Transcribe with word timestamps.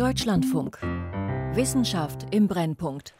Deutschlandfunk. 0.00 0.78
Wissenschaft 1.52 2.26
im 2.30 2.48
Brennpunkt. 2.48 3.12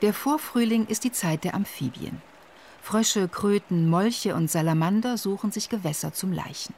Der 0.00 0.14
Vorfrühling 0.14 0.86
ist 0.86 1.04
die 1.04 1.12
Zeit 1.12 1.44
der 1.44 1.54
Amphibien. 1.54 2.22
Frösche, 2.80 3.28
Kröten, 3.28 3.90
Molche 3.90 4.34
und 4.34 4.50
Salamander 4.50 5.18
suchen 5.18 5.52
sich 5.52 5.68
Gewässer 5.68 6.14
zum 6.14 6.32
Laichen. 6.32 6.74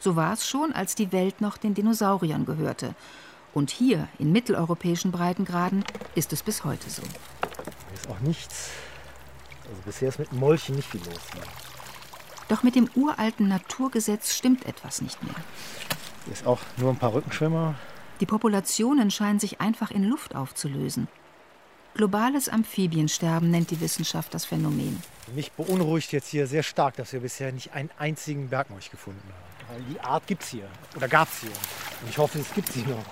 So 0.00 0.16
war 0.16 0.32
es 0.32 0.48
schon, 0.48 0.72
als 0.72 0.94
die 0.94 1.12
Welt 1.12 1.40
noch 1.40 1.56
den 1.56 1.74
Dinosauriern 1.74 2.44
gehörte. 2.44 2.94
Und 3.54 3.70
hier, 3.70 4.08
in 4.18 4.32
mitteleuropäischen 4.32 5.12
Breitengraden, 5.12 5.84
ist 6.16 6.32
es 6.32 6.42
bis 6.42 6.64
heute 6.64 6.90
so. 6.90 7.02
Hier 7.02 7.94
ist 7.94 8.10
auch 8.10 8.20
nichts. 8.20 8.70
Also 9.68 9.82
bisher 9.84 10.08
ist 10.08 10.18
mit 10.18 10.32
Molchen 10.32 10.74
nicht 10.74 10.88
viel 10.88 11.00
los. 11.04 11.20
Doch 12.48 12.62
mit 12.62 12.74
dem 12.74 12.90
uralten 12.94 13.48
Naturgesetz 13.48 14.34
stimmt 14.34 14.66
etwas 14.66 15.00
nicht 15.00 15.22
mehr. 15.22 15.34
Ist 16.32 16.46
auch 16.46 16.60
nur 16.76 16.90
ein 16.90 16.96
paar 16.96 17.14
Rückenschwimmer. 17.14 17.74
Die 18.20 18.26
Populationen 18.26 19.10
scheinen 19.10 19.38
sich 19.38 19.60
einfach 19.60 19.90
in 19.90 20.04
Luft 20.04 20.34
aufzulösen. 20.34 21.08
Globales 21.94 22.48
Amphibiensterben 22.48 23.50
nennt 23.50 23.70
die 23.70 23.80
Wissenschaft 23.80 24.34
das 24.34 24.44
Phänomen. 24.44 25.02
Mich 25.34 25.52
beunruhigt 25.52 26.12
jetzt 26.12 26.28
hier 26.28 26.46
sehr 26.46 26.62
stark, 26.62 26.96
dass 26.96 27.12
wir 27.12 27.20
bisher 27.20 27.52
nicht 27.52 27.72
einen 27.72 27.90
einzigen 27.98 28.48
Bergmolch 28.48 28.90
gefunden 28.90 29.22
haben. 29.28 29.74
Weil 29.74 29.94
die 29.94 30.00
Art 30.00 30.26
gibt 30.26 30.42
es 30.42 30.50
hier. 30.50 30.68
Oder 30.96 31.08
gab 31.08 31.28
es 31.28 31.40
hier. 31.40 31.50
Und 32.02 32.10
ich 32.10 32.18
hoffe, 32.18 32.38
es 32.38 32.52
gibt 32.54 32.72
sie 32.72 32.82
noch. 32.82 33.04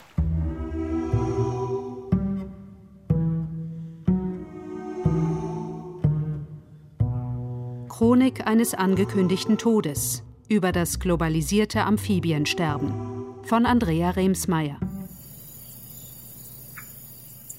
Chronik 7.88 8.46
eines 8.46 8.74
angekündigten 8.74 9.56
Todes 9.56 10.24
über 10.48 10.72
das 10.72 10.98
globalisierte 10.98 11.84
Amphibiensterben 11.84 13.13
von 13.46 13.66
Andrea 13.66 14.10
Remsmeier. 14.10 14.78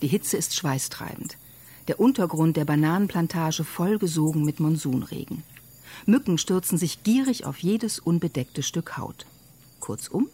Die 0.01 0.07
Hitze 0.07 0.37
ist 0.37 0.55
schweißtreibend. 0.55 1.37
Der 1.87 1.99
Untergrund 1.99 2.57
der 2.57 2.65
Bananenplantage 2.65 3.63
vollgesogen 3.63 4.43
mit 4.43 4.59
Monsunregen. 4.59 5.43
Mücken 6.05 6.37
stürzen 6.37 6.77
sich 6.77 7.03
gierig 7.03 7.45
auf 7.45 7.59
jedes 7.59 7.99
unbedeckte 7.99 8.63
Stück 8.63 8.97
Haut. 8.97 9.25
Kurzum, 9.79 10.27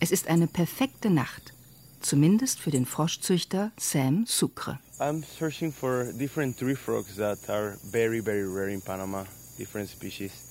es 0.00 0.10
ist 0.10 0.28
eine 0.28 0.46
perfekte 0.46 1.10
Nacht. 1.10 1.52
Zumindest 2.00 2.60
für 2.60 2.70
den 2.70 2.86
Froschzüchter 2.86 3.70
Sam 3.76 4.24
Sucre. 4.26 4.78
I'm 4.98 5.24
searching 5.38 5.72
for 5.72 6.12
different 6.12 6.58
tree 6.58 6.76
frogs 6.76 7.16
that 7.16 7.48
are 7.48 7.78
very, 7.90 8.20
very 8.20 8.44
rare 8.44 8.72
in 8.72 8.82
Panama. 8.82 9.26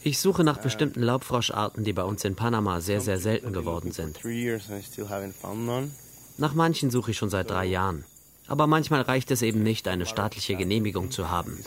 Ich 0.04 0.20
suche 0.20 0.44
nach 0.44 0.58
bestimmten 0.58 1.02
Laubfroscharten, 1.02 1.84
die 1.84 1.94
bei 1.94 2.04
uns 2.04 2.26
in 2.26 2.36
Panama 2.36 2.82
sehr, 2.82 3.02
sehr 3.02 3.20
selten 3.20 3.54
geworden 3.54 3.92
sind. 3.92 4.20
Nach 6.38 6.54
manchen 6.54 6.92
suche 6.92 7.12
ich 7.12 7.18
schon 7.18 7.30
seit 7.30 7.50
drei 7.50 7.66
Jahren. 7.66 8.04
Aber 8.48 8.68
manchmal 8.68 9.02
reicht 9.02 9.32
es 9.32 9.42
eben 9.42 9.64
nicht, 9.64 9.88
eine 9.88 10.06
staatliche 10.06 10.56
Genehmigung 10.56 11.12
zu 11.12 11.30
haben. 11.30 11.58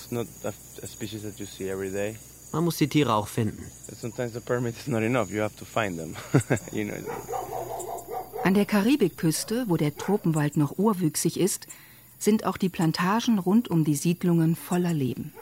Man 2.53 2.65
muss 2.65 2.79
die 2.79 2.89
Tiere 2.89 3.15
auch 3.15 3.29
finden. 3.29 3.65
An 8.43 8.55
der 8.55 8.65
Karibikküste, 8.65 9.67
wo 9.69 9.77
der 9.77 9.97
Tropenwald 9.97 10.57
noch 10.57 10.79
urwüchsig 10.79 11.39
ist, 11.39 11.67
sind 12.19 12.45
auch 12.45 12.57
die 12.57 12.69
Plantagen 12.69 13.39
rund 13.39 13.69
um 13.69 13.85
die 13.85 13.95
Siedlungen 13.95 14.57
voller 14.57 14.93
Leben. 14.93 15.33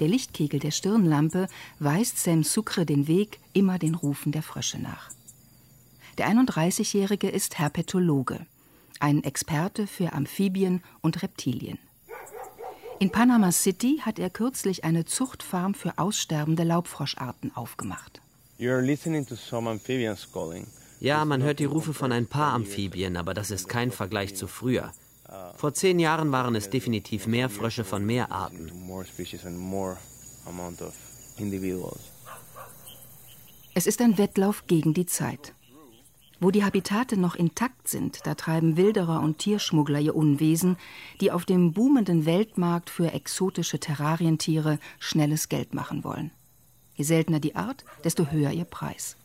Der 0.00 0.08
Lichtkegel 0.08 0.60
der 0.60 0.70
Stirnlampe 0.70 1.46
weist 1.78 2.18
Sam 2.18 2.42
Sucre 2.42 2.86
den 2.86 3.06
Weg 3.06 3.38
immer 3.52 3.78
den 3.78 3.94
Rufen 3.94 4.32
der 4.32 4.42
Frösche 4.42 4.78
nach. 4.78 5.10
Der 6.16 6.28
31-Jährige 6.28 7.28
ist 7.28 7.58
Herpetologe, 7.58 8.46
ein 8.98 9.22
Experte 9.24 9.86
für 9.86 10.12
Amphibien 10.14 10.82
und 11.02 11.22
Reptilien. 11.22 11.78
In 12.98 13.10
Panama 13.10 13.52
City 13.52 14.00
hat 14.02 14.18
er 14.18 14.28
kürzlich 14.28 14.84
eine 14.84 15.04
Zuchtfarm 15.04 15.74
für 15.74 15.98
aussterbende 15.98 16.64
Laubfroscharten 16.64 17.54
aufgemacht. 17.54 18.20
Ja, 20.98 21.24
man 21.24 21.42
hört 21.42 21.60
die 21.60 21.64
Rufe 21.64 21.94
von 21.94 22.12
ein 22.12 22.26
paar 22.26 22.52
Amphibien, 22.52 23.16
aber 23.16 23.32
das 23.32 23.50
ist 23.50 23.68
kein 23.68 23.90
Vergleich 23.90 24.34
zu 24.34 24.46
früher. 24.46 24.92
Vor 25.56 25.74
zehn 25.74 25.98
Jahren 25.98 26.32
waren 26.32 26.56
es 26.56 26.70
definitiv 26.70 27.26
mehr 27.26 27.48
Frösche 27.48 27.84
von 27.84 28.04
mehr 28.04 28.32
Arten. 28.32 28.70
Es 33.74 33.86
ist 33.86 34.00
ein 34.00 34.18
Wettlauf 34.18 34.66
gegen 34.66 34.94
die 34.94 35.06
Zeit. 35.06 35.54
Wo 36.40 36.50
die 36.50 36.64
Habitate 36.64 37.18
noch 37.18 37.34
intakt 37.34 37.86
sind, 37.86 38.26
da 38.26 38.34
treiben 38.34 38.76
Wilderer 38.76 39.20
und 39.20 39.38
Tierschmuggler 39.38 40.00
ihr 40.00 40.16
Unwesen, 40.16 40.78
die 41.20 41.30
auf 41.30 41.44
dem 41.44 41.74
boomenden 41.74 42.24
Weltmarkt 42.24 42.88
für 42.88 43.12
exotische 43.12 43.78
Terrarientiere 43.78 44.78
schnelles 44.98 45.50
Geld 45.50 45.74
machen 45.74 46.02
wollen. 46.02 46.30
Je 46.96 47.04
seltener 47.04 47.40
die 47.40 47.56
Art, 47.56 47.84
desto 48.04 48.26
höher 48.26 48.52
ihr 48.52 48.64
Preis. 48.64 49.16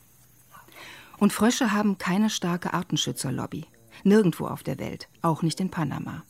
Und 1.17 1.31
Frösche 1.31 1.71
haben 1.71 1.97
keine 1.97 2.29
starke 2.29 2.73
Artenschützerlobby. 2.73 3.65
Nirgendwo 4.03 4.47
auf 4.47 4.63
der 4.63 4.79
Welt, 4.79 5.07
auch 5.21 5.41
nicht 5.41 5.59
in 5.59 5.69
Panama. 5.69 6.23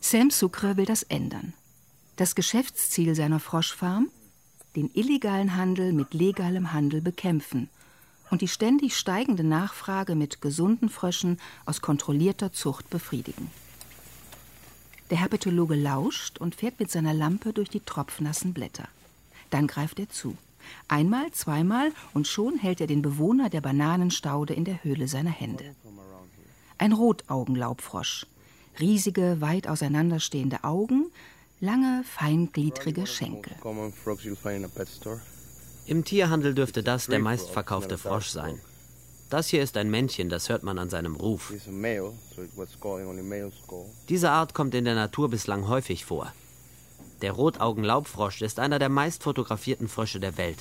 Sam 0.00 0.30
Sucre 0.30 0.76
will 0.76 0.84
das 0.84 1.02
ändern. 1.02 1.54
Das 2.16 2.34
Geschäftsziel 2.34 3.14
seiner 3.14 3.40
Froschfarm? 3.40 4.10
Den 4.76 4.90
illegalen 4.94 5.56
Handel 5.56 5.92
mit 5.92 6.14
legalem 6.14 6.72
Handel 6.72 7.00
bekämpfen 7.00 7.68
und 8.30 8.42
die 8.42 8.48
ständig 8.48 8.96
steigende 8.96 9.44
Nachfrage 9.44 10.14
mit 10.14 10.40
gesunden 10.40 10.88
Fröschen 10.88 11.38
aus 11.64 11.80
kontrollierter 11.80 12.52
Zucht 12.52 12.90
befriedigen. 12.90 13.50
Der 15.10 15.18
Herpetologe 15.18 15.74
lauscht 15.74 16.38
und 16.38 16.54
fährt 16.54 16.78
mit 16.78 16.90
seiner 16.90 17.14
Lampe 17.14 17.52
durch 17.52 17.70
die 17.70 17.80
tropfnassen 17.80 18.52
Blätter. 18.52 18.88
Dann 19.50 19.66
greift 19.66 19.98
er 19.98 20.10
zu. 20.10 20.36
Einmal, 20.86 21.30
zweimal 21.32 21.92
und 22.12 22.26
schon 22.26 22.58
hält 22.58 22.80
er 22.80 22.86
den 22.86 23.00
Bewohner 23.00 23.48
der 23.48 23.62
Bananenstaude 23.62 24.52
in 24.52 24.64
der 24.64 24.84
Höhle 24.84 25.08
seiner 25.08 25.30
Hände. 25.30 25.74
Ein 26.78 26.92
Rotaugenlaubfrosch. 26.92 28.26
Riesige, 28.78 29.40
weit 29.40 29.66
auseinanderstehende 29.66 30.62
Augen, 30.62 31.10
lange, 31.60 32.04
feingliedrige 32.04 33.06
Schenkel. 33.06 33.52
Im 35.86 36.04
Tierhandel 36.04 36.54
dürfte 36.54 36.84
das 36.84 37.06
der 37.06 37.18
meistverkaufte 37.18 37.98
Frosch 37.98 38.28
sein. 38.28 38.60
Das 39.28 39.48
hier 39.48 39.62
ist 39.62 39.76
ein 39.76 39.90
Männchen, 39.90 40.28
das 40.28 40.48
hört 40.48 40.62
man 40.62 40.78
an 40.78 40.88
seinem 40.88 41.16
Ruf. 41.16 41.52
Diese 44.08 44.30
Art 44.30 44.54
kommt 44.54 44.74
in 44.74 44.84
der 44.84 44.94
Natur 44.94 45.28
bislang 45.28 45.66
häufig 45.68 46.04
vor. 46.04 46.32
Der 47.20 47.32
Rotaugenlaubfrosch 47.32 48.42
ist 48.42 48.60
einer 48.60 48.78
der 48.78 48.88
meist 48.88 49.24
fotografierten 49.24 49.88
Frösche 49.88 50.20
der 50.20 50.36
Welt. 50.38 50.58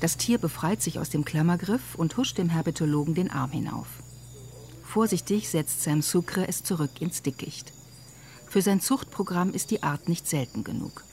Das 0.00 0.16
Tier 0.16 0.38
befreit 0.38 0.82
sich 0.82 0.98
aus 0.98 1.10
dem 1.10 1.24
Klammergriff 1.24 1.94
und 1.94 2.16
huscht 2.16 2.38
dem 2.38 2.50
Herpetologen 2.50 3.14
den 3.14 3.30
Arm 3.30 3.50
hinauf. 3.50 3.86
Vorsichtig 4.84 5.48
setzt 5.48 5.82
Sam 5.82 6.02
Sucre 6.02 6.46
es 6.48 6.62
zurück 6.62 7.00
ins 7.00 7.22
Dickicht. 7.22 7.72
Für 8.48 8.62
sein 8.62 8.80
Zuchtprogramm 8.80 9.52
ist 9.52 9.70
die 9.70 9.82
Art 9.82 10.08
nicht 10.08 10.28
selten 10.28 10.64
genug. 10.64 11.04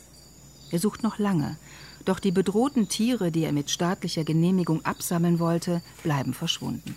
Er 0.72 0.80
sucht 0.80 1.04
noch 1.04 1.18
lange, 1.20 1.58
doch 2.06 2.20
die 2.20 2.32
bedrohten 2.32 2.90
Tiere, 2.90 3.32
die 3.32 3.44
er 3.44 3.52
mit 3.52 3.70
staatlicher 3.70 4.24
Genehmigung 4.24 4.84
absammeln 4.86 5.40
wollte, 5.40 5.82
bleiben 6.04 6.34
verschwunden. 6.34 6.96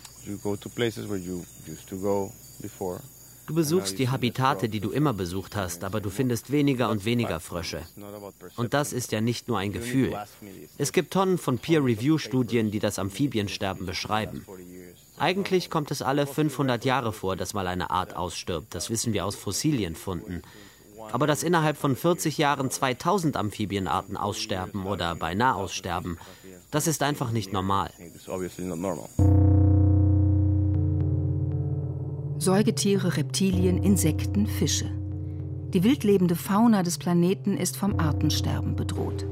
Du 3.47 3.55
besuchst 3.55 3.99
die 3.99 4.09
Habitate, 4.09 4.69
die 4.69 4.81
du 4.81 4.91
immer 4.91 5.13
besucht 5.13 5.55
hast, 5.55 5.85
aber 5.85 6.01
du 6.01 6.11
findest 6.11 6.51
weniger 6.51 6.91
und 6.91 7.05
weniger 7.05 7.39
Frösche. 7.39 7.83
Und 8.57 8.75
das 8.75 8.93
ist 8.93 9.13
ja 9.13 9.21
nicht 9.21 9.47
nur 9.49 9.59
ein 9.59 9.73
Gefühl. 9.73 10.17
Es 10.79 10.93
gibt 10.93 11.13
Tonnen 11.13 11.39
von 11.39 11.59
Peer-Review-Studien, 11.59 12.71
die 12.71 12.81
das 12.81 12.99
Amphibiensterben 12.99 13.87
beschreiben. 13.87 14.45
Eigentlich 15.19 15.71
kommt 15.71 15.91
es 15.91 16.03
alle 16.03 16.27
500 16.27 16.85
Jahre 16.85 17.13
vor, 17.13 17.37
dass 17.37 17.55
mal 17.55 17.67
eine 17.67 17.91
Art 17.91 18.17
ausstirbt. 18.17 18.75
Das 18.75 18.91
wissen 18.91 19.13
wir 19.13 19.25
aus 19.25 19.37
Fossilienfunden. 19.37 20.43
Aber 21.13 21.27
dass 21.27 21.43
innerhalb 21.43 21.77
von 21.77 21.95
40 21.95 22.37
Jahren 22.39 22.71
2000 22.71 23.37
Amphibienarten 23.37 24.17
aussterben 24.17 24.87
oder 24.87 25.15
beinahe 25.15 25.55
aussterben, 25.55 26.19
das 26.71 26.87
ist 26.87 27.03
einfach 27.03 27.31
nicht 27.31 27.53
normal. 27.53 27.91
Säugetiere, 32.47 33.17
Reptilien, 33.17 33.83
Insekten, 33.83 34.47
Fische. 34.47 34.89
Die 35.75 35.83
wildlebende 35.83 36.37
Fauna 36.37 36.85
des 36.85 36.97
Planeten 36.97 37.57
ist 37.57 37.77
vom 37.77 37.99
Artensterben 37.99 38.77
bedroht. 38.77 39.27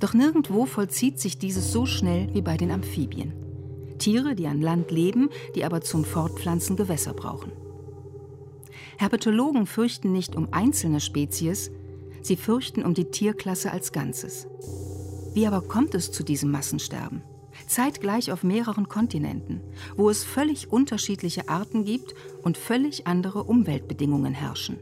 Doch 0.00 0.14
nirgendwo 0.14 0.64
vollzieht 0.64 1.20
sich 1.20 1.36
dieses 1.36 1.72
so 1.72 1.84
schnell 1.84 2.32
wie 2.32 2.40
bei 2.40 2.56
den 2.56 2.70
Amphibien. 2.70 3.34
Tiere, 3.98 4.34
die 4.34 4.46
an 4.46 4.62
Land 4.62 4.90
leben, 4.90 5.28
die 5.54 5.66
aber 5.66 5.82
zum 5.82 6.06
Fortpflanzen 6.06 6.76
Gewässer 6.76 7.12
brauchen. 7.12 7.52
Herpetologen 8.96 9.66
fürchten 9.66 10.12
nicht 10.12 10.34
um 10.34 10.48
einzelne 10.52 11.00
Spezies, 11.00 11.70
Sie 12.22 12.36
fürchten 12.36 12.86
um 12.86 12.94
die 12.94 13.10
Tierklasse 13.10 13.70
als 13.70 13.92
Ganzes. 13.92 14.46
Wie 15.34 15.46
aber 15.46 15.60
kommt 15.60 15.94
es 15.94 16.10
zu 16.10 16.24
diesem 16.24 16.50
Massensterben? 16.50 17.20
Zeitgleich 17.66 18.32
auf 18.32 18.42
mehreren 18.42 18.88
Kontinenten, 18.88 19.60
wo 19.96 20.10
es 20.10 20.24
völlig 20.24 20.72
unterschiedliche 20.72 21.48
Arten 21.48 21.84
gibt 21.84 22.14
und 22.42 22.58
völlig 22.58 23.06
andere 23.06 23.44
Umweltbedingungen 23.44 24.34
herrschen. 24.34 24.78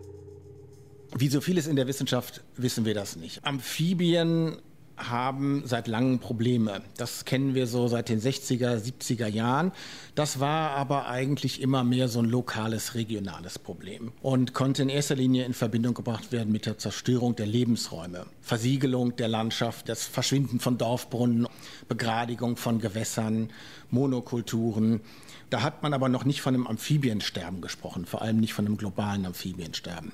Wie 1.17 1.29
so 1.29 1.41
vieles 1.41 1.67
in 1.67 1.77
der 1.77 1.87
Wissenschaft 1.87 2.43
wissen 2.57 2.85
wir 2.85 2.95
das 2.95 3.17
nicht. 3.17 3.45
Amphibien 3.45 4.57
haben 4.97 5.63
seit 5.67 5.89
langem 5.89 6.19
Probleme. 6.19 6.83
Das 6.97 7.25
kennen 7.25 7.55
wir 7.55 7.67
so 7.67 7.89
seit 7.89 8.09
den 8.09 8.21
60er, 8.21 8.77
70er 8.77 9.27
Jahren. 9.27 9.73
Das 10.15 10.41
war 10.41 10.71
aber 10.71 11.09
eigentlich 11.09 11.61
immer 11.61 11.85
mehr 11.85 12.09
so 12.09 12.21
ein 12.21 12.27
lokales, 12.27 12.95
regionales 12.95 13.59
Problem 13.59 14.13
und 14.23 14.55
konnte 14.55 14.83
in 14.83 14.89
erster 14.89 15.17
Linie 15.17 15.45
in 15.45 15.55
Verbindung 15.55 15.95
gebracht 15.95 16.33
werden 16.33 16.53
mit 16.53 16.67
der 16.67 16.79
Zerstörung 16.79 17.35
der 17.37 17.47
Lebensräume, 17.47 18.27
Versiegelung 18.41 19.17
der 19.17 19.29
Landschaft, 19.29 19.89
das 19.89 20.07
Verschwinden 20.07 20.61
von 20.61 20.79
Dorfbrunnen, 20.79 21.49
Begradigung 21.89 22.57
von 22.57 22.81
Gewässern, 22.81 23.51
Monokulturen. 23.91 25.01
Da 25.51 25.63
hat 25.63 25.83
man 25.83 25.93
aber 25.93 26.09
noch 26.09 26.25
nicht 26.25 26.41
von 26.41 26.55
einem 26.55 26.67
Amphibiensterben 26.67 27.61
gesprochen, 27.61 28.07
vor 28.07 28.23
allem 28.23 28.39
nicht 28.39 28.55
von 28.55 28.67
einem 28.67 28.77
globalen 28.77 29.27
Amphibiensterben. 29.27 30.13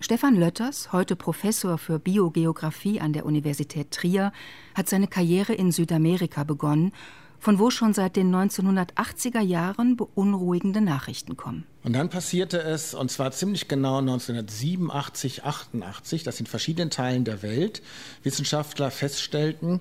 Stefan 0.00 0.36
Lötters, 0.36 0.92
heute 0.92 1.16
Professor 1.16 1.76
für 1.76 1.98
Biogeographie 1.98 3.00
an 3.00 3.12
der 3.12 3.26
Universität 3.26 3.90
Trier, 3.90 4.32
hat 4.76 4.88
seine 4.88 5.08
Karriere 5.08 5.54
in 5.54 5.72
Südamerika 5.72 6.44
begonnen, 6.44 6.92
von 7.40 7.58
wo 7.58 7.70
schon 7.70 7.94
seit 7.94 8.14
den 8.14 8.32
1980er 8.32 9.40
Jahren 9.40 9.96
beunruhigende 9.96 10.80
Nachrichten 10.80 11.36
kommen. 11.36 11.64
Und 11.82 11.94
dann 11.94 12.10
passierte 12.10 12.60
es, 12.62 12.94
und 12.94 13.10
zwar 13.10 13.32
ziemlich 13.32 13.66
genau 13.66 13.98
1987, 13.98 15.44
88, 15.44 16.22
dass 16.22 16.38
in 16.38 16.46
verschiedenen 16.46 16.90
Teilen 16.90 17.24
der 17.24 17.42
Welt 17.42 17.82
Wissenschaftler 18.22 18.92
feststellten, 18.92 19.80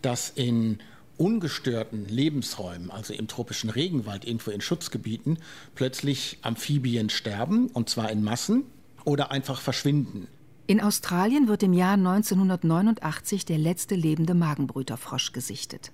dass 0.00 0.30
in 0.30 0.78
ungestörten 1.18 2.08
Lebensräumen, 2.08 2.90
also 2.90 3.12
im 3.12 3.28
tropischen 3.28 3.68
Regenwald, 3.68 4.24
irgendwo 4.24 4.50
in 4.50 4.62
Schutzgebieten, 4.62 5.38
plötzlich 5.74 6.38
Amphibien 6.40 7.10
sterben, 7.10 7.66
und 7.68 7.90
zwar 7.90 8.10
in 8.10 8.22
Massen 8.22 8.64
oder 9.08 9.30
einfach 9.30 9.60
verschwinden. 9.60 10.28
In 10.66 10.80
Australien 10.80 11.48
wird 11.48 11.62
im 11.62 11.72
Jahr 11.72 11.94
1989 11.94 13.46
der 13.46 13.58
letzte 13.58 13.94
lebende 13.94 14.34
Magenbrüterfrosch 14.34 15.32
gesichtet. 15.32 15.92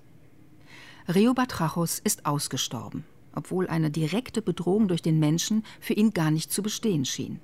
Rheobatrachus 1.07 1.99
ist 1.99 2.25
ausgestorben, 2.25 3.05
obwohl 3.33 3.67
eine 3.67 3.89
direkte 3.89 4.41
Bedrohung 4.41 4.87
durch 4.89 5.01
den 5.01 5.17
Menschen 5.19 5.63
für 5.79 5.93
ihn 5.93 6.11
gar 6.11 6.29
nicht 6.29 6.51
zu 6.51 6.61
bestehen 6.61 7.05
schien. 7.05 7.39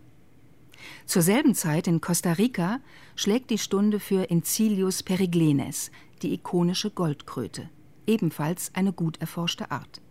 Zur 1.06 1.22
selben 1.22 1.56
Zeit 1.56 1.88
in 1.88 2.02
Costa 2.02 2.34
Rica 2.34 2.80
schlägt 3.16 3.50
die 3.50 3.60
Stunde 3.60 4.00
für 4.00 4.30
Encilius 4.30 5.04
periglenes, 5.04 5.92
die 6.24 6.34
ikonische 6.34 6.92
Goldkröte, 6.92 7.70
ebenfalls 8.08 8.72
eine 8.74 8.92
gut 8.92 9.22
erforschte 9.22 9.72
Art. 9.72 10.02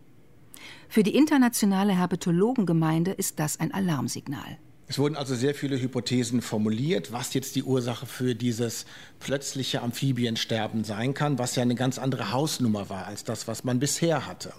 Für 0.88 1.02
die 1.02 1.14
internationale 1.16 1.92
Herpetologengemeinde 1.92 3.12
ist 3.12 3.38
das 3.38 3.60
ein 3.60 3.74
Alarmsignal. 3.74 4.58
Es 4.90 4.98
wurden 4.98 5.14
also 5.14 5.36
sehr 5.36 5.54
viele 5.54 5.80
Hypothesen 5.80 6.42
formuliert, 6.42 7.12
was 7.12 7.32
jetzt 7.32 7.54
die 7.54 7.62
Ursache 7.62 8.06
für 8.06 8.34
dieses 8.34 8.86
plötzliche 9.20 9.82
Amphibiensterben 9.82 10.82
sein 10.82 11.14
kann, 11.14 11.38
was 11.38 11.54
ja 11.54 11.62
eine 11.62 11.76
ganz 11.76 11.96
andere 11.96 12.32
Hausnummer 12.32 12.90
war 12.90 13.06
als 13.06 13.22
das, 13.22 13.46
was 13.46 13.62
man 13.62 13.78
bisher 13.78 14.26
hatte. 14.26 14.52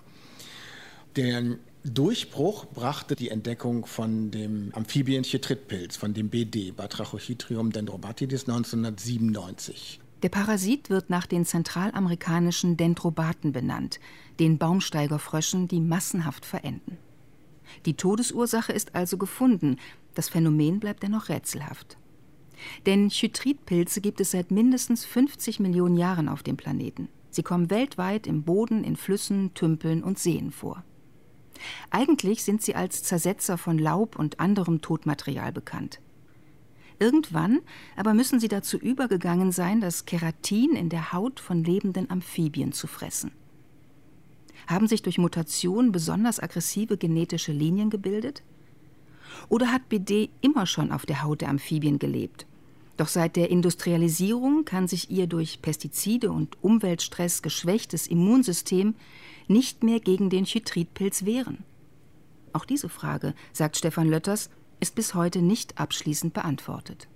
Den 1.18 1.60
Durchbruch 1.83 2.63
brachte 2.68 3.18
die 3.18 3.28
Entdeckung 3.28 3.86
von 3.86 4.31
dem 4.31 4.72
Amphibienchitritpilz, 4.74 5.98
von 5.98 6.13
dem 6.13 6.30
BD, 6.30 6.72
Batrachochytrium 6.72 7.74
dendrobatidis, 7.74 8.48
1997. 8.48 10.00
Der 10.24 10.30
Parasit 10.30 10.89
wird 10.89 11.10
nach 11.10 11.25
den 11.25 11.45
zentralamerikanischen 11.45 12.77
Dendrobaten 12.77 13.51
benannt, 13.51 14.00
den 14.39 14.57
Baumsteigerfröschen, 14.57 15.68
die 15.68 15.81
massenhaft 15.81 16.45
verenden. 16.45 16.98
Die 17.86 17.96
Todesursache 17.96 18.74
ist 18.74 18.96
also 18.96 19.18
gefunden, 19.18 19.78
das 20.14 20.30
Phänomen 20.30 20.80
bleibt 20.80 21.04
dennoch 21.04 21.30
rätselhaft. 21.30 21.98
Denn 22.86 23.10
Chytridpilze 23.10 24.02
gibt 24.02 24.22
es 24.22 24.32
seit 24.32 24.52
mindestens 24.52 25.06
50 25.06 25.60
Millionen 25.60 25.98
Jahren 25.98 26.30
auf 26.30 26.44
dem 26.44 26.58
Planeten. 26.58 27.10
Sie 27.30 27.44
kommen 27.44 27.70
weltweit 27.70 28.28
im 28.28 28.44
Boden, 28.44 28.84
in 28.84 28.96
Flüssen, 28.96 29.54
Tümpeln 29.54 30.04
und 30.04 30.20
Seen 30.20 30.52
vor. 30.52 30.84
Eigentlich 31.90 32.44
sind 32.44 32.62
sie 32.62 32.76
als 32.76 33.04
Zersetzer 33.04 33.58
von 33.58 33.78
Laub 33.78 34.18
und 34.18 34.40
anderem 34.40 34.82
Totmaterial 34.82 35.52
bekannt. 35.52 36.02
Irgendwann 37.00 37.62
aber 37.96 38.14
müssen 38.14 38.40
sie 38.40 38.48
dazu 38.48 38.78
übergegangen 38.78 39.52
sein, 39.52 39.82
das 39.82 40.06
Keratin 40.06 40.76
in 40.76 40.90
der 40.90 41.14
Haut 41.14 41.40
von 41.40 41.64
lebenden 41.64 42.10
Amphibien 42.12 42.74
zu 42.74 42.86
fressen. 42.86 43.32
Haben 44.72 44.88
sich 44.88 45.02
durch 45.02 45.18
Mutation 45.18 45.92
besonders 45.92 46.40
aggressive 46.40 46.96
genetische 46.96 47.52
Linien 47.52 47.90
gebildet? 47.90 48.42
Oder 49.50 49.70
hat 49.70 49.90
BD 49.90 50.30
immer 50.40 50.66
schon 50.66 50.94
auf 50.94 51.06
der 51.06 51.24
Haut 51.24 51.42
der 51.42 51.50
Amphibien 51.50 52.00
gelebt? 52.00 52.46
Doch 52.96 53.10
seit 53.10 53.36
der 53.36 53.50
Industrialisierung 53.50 54.64
kann 54.64 54.88
sich 54.88 55.12
ihr 55.12 55.28
durch 55.28 55.62
Pestizide 55.62 56.32
und 56.32 56.56
Umweltstress 56.64 57.42
geschwächtes 57.42 58.08
Immunsystem 58.08 58.96
nicht 59.50 59.84
mehr 59.84 60.00
gegen 60.00 60.30
den 60.30 60.46
Chytridpilz 60.46 61.26
wehren. 61.26 61.66
Auch 62.54 62.64
diese 62.64 62.88
Frage, 62.88 63.34
sagt 63.52 63.76
Stefan 63.76 64.08
Lötters, 64.08 64.50
ist 64.80 64.96
bis 64.96 65.16
heute 65.16 65.42
nicht 65.42 65.80
abschließend 65.80 66.34
beantwortet. 66.34 67.10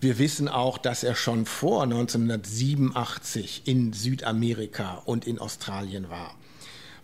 Wir 0.00 0.18
wissen 0.18 0.48
auch, 0.48 0.78
dass 0.78 1.02
er 1.02 1.16
schon 1.16 1.46
vor 1.46 1.82
1987 1.82 3.62
in 3.64 3.92
Südamerika 3.92 5.02
und 5.04 5.26
in 5.26 5.40
Australien 5.40 6.10
war. 6.10 6.36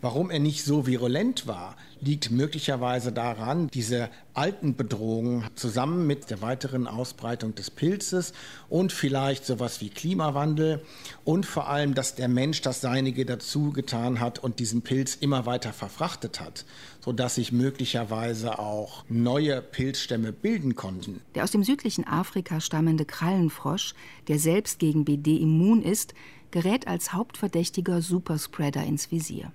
Warum 0.02 0.30
er 0.30 0.38
nicht 0.38 0.64
so 0.64 0.86
virulent 0.86 1.46
war, 1.46 1.76
liegt 2.00 2.30
möglicherweise 2.30 3.12
daran, 3.12 3.68
diese 3.68 4.08
alten 4.32 4.74
Bedrohungen 4.74 5.44
zusammen 5.56 6.06
mit 6.06 6.30
der 6.30 6.40
weiteren 6.40 6.86
Ausbreitung 6.86 7.54
des 7.54 7.70
Pilzes 7.70 8.32
und 8.70 8.92
vielleicht 8.92 9.44
sowas 9.44 9.82
wie 9.82 9.90
Klimawandel 9.90 10.82
und 11.24 11.44
vor 11.44 11.68
allem, 11.68 11.92
dass 11.92 12.14
der 12.14 12.28
Mensch 12.28 12.62
das 12.62 12.80
Seinige 12.80 13.26
dazu 13.26 13.72
getan 13.72 14.20
hat 14.20 14.38
und 14.38 14.58
diesen 14.58 14.80
Pilz 14.80 15.16
immer 15.16 15.44
weiter 15.44 15.74
verfrachtet 15.74 16.40
hat, 16.40 16.64
sodass 17.04 17.34
sich 17.34 17.52
möglicherweise 17.52 18.58
auch 18.58 19.04
neue 19.10 19.60
Pilzstämme 19.60 20.32
bilden 20.32 20.76
konnten. 20.76 21.20
Der 21.34 21.44
aus 21.44 21.50
dem 21.50 21.62
südlichen 21.62 22.06
Afrika 22.06 22.60
stammende 22.60 23.04
Krallenfrosch, 23.04 23.94
der 24.28 24.38
selbst 24.38 24.78
gegen 24.78 25.04
BD 25.04 25.36
immun 25.36 25.82
ist, 25.82 26.14
gerät 26.50 26.86
als 26.88 27.12
hauptverdächtiger 27.12 28.00
Superspreader 28.00 28.82
ins 28.82 29.10
Visier. 29.10 29.52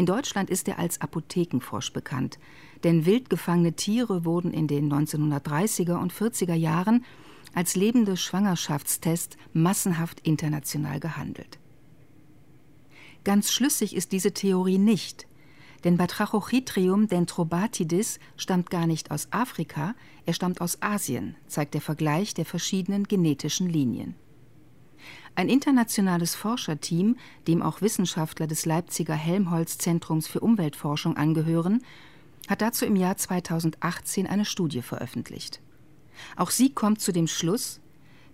In 0.00 0.06
Deutschland 0.06 0.48
ist 0.48 0.66
er 0.66 0.78
als 0.78 1.02
Apothekenfrosch 1.02 1.92
bekannt, 1.92 2.38
denn 2.84 3.04
wild 3.04 3.28
gefangene 3.28 3.74
Tiere 3.74 4.24
wurden 4.24 4.50
in 4.50 4.66
den 4.66 4.90
1930er 4.90 5.98
und 5.98 6.10
40er 6.10 6.54
Jahren 6.54 7.04
als 7.54 7.76
lebende 7.76 8.16
Schwangerschaftstest 8.16 9.36
massenhaft 9.52 10.20
international 10.20 11.00
gehandelt. 11.00 11.58
Ganz 13.24 13.52
schlüssig 13.52 13.94
ist 13.94 14.12
diese 14.12 14.32
Theorie 14.32 14.78
nicht, 14.78 15.26
denn 15.84 15.98
Batrachochytrium 15.98 17.06
dendrobatidis 17.06 18.20
stammt 18.38 18.70
gar 18.70 18.86
nicht 18.86 19.10
aus 19.10 19.30
Afrika, 19.32 19.94
er 20.24 20.32
stammt 20.32 20.62
aus 20.62 20.80
Asien, 20.80 21.36
zeigt 21.46 21.74
der 21.74 21.82
Vergleich 21.82 22.32
der 22.32 22.46
verschiedenen 22.46 23.04
genetischen 23.04 23.68
Linien. 23.68 24.14
Ein 25.34 25.48
internationales 25.48 26.34
Forscherteam, 26.34 27.16
dem 27.46 27.62
auch 27.62 27.80
Wissenschaftler 27.80 28.46
des 28.46 28.66
Leipziger 28.66 29.14
Helmholtz-Zentrums 29.14 30.26
für 30.26 30.40
Umweltforschung 30.40 31.16
angehören, 31.16 31.82
hat 32.48 32.62
dazu 32.62 32.84
im 32.84 32.96
Jahr 32.96 33.16
2018 33.16 34.26
eine 34.26 34.44
Studie 34.44 34.82
veröffentlicht. 34.82 35.60
Auch 36.36 36.50
sie 36.50 36.70
kommt 36.70 37.00
zu 37.00 37.12
dem 37.12 37.26
Schluss, 37.26 37.80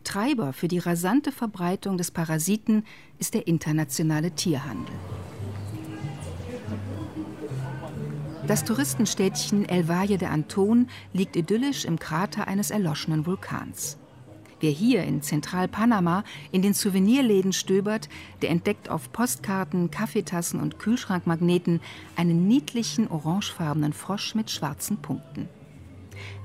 Treiber 0.06 0.52
für 0.52 0.68
die 0.68 0.78
rasante 0.78 1.32
Verbreitung 1.32 1.98
des 1.98 2.12
Parasiten 2.12 2.84
ist 3.18 3.34
der 3.34 3.48
internationale 3.48 4.30
Tierhandel. 4.30 4.94
Das 8.46 8.62
Touristenstädtchen 8.62 9.68
El 9.68 9.88
Valle 9.88 10.18
de 10.18 10.28
Anton 10.28 10.88
liegt 11.12 11.34
idyllisch 11.34 11.84
im 11.84 11.98
Krater 11.98 12.46
eines 12.46 12.70
erloschenen 12.70 13.26
Vulkans. 13.26 13.98
Wer 14.60 14.70
hier 14.70 15.04
in 15.04 15.20
Zentralpanama 15.20 16.24
in 16.50 16.62
den 16.62 16.72
Souvenirläden 16.72 17.52
stöbert, 17.52 18.08
der 18.40 18.50
entdeckt 18.50 18.88
auf 18.88 19.12
Postkarten, 19.12 19.90
Kaffeetassen 19.90 20.60
und 20.60 20.78
Kühlschrankmagneten 20.78 21.80
einen 22.16 22.48
niedlichen 22.48 23.08
orangefarbenen 23.08 23.92
Frosch 23.92 24.34
mit 24.34 24.50
schwarzen 24.50 24.96
Punkten. 24.96 25.48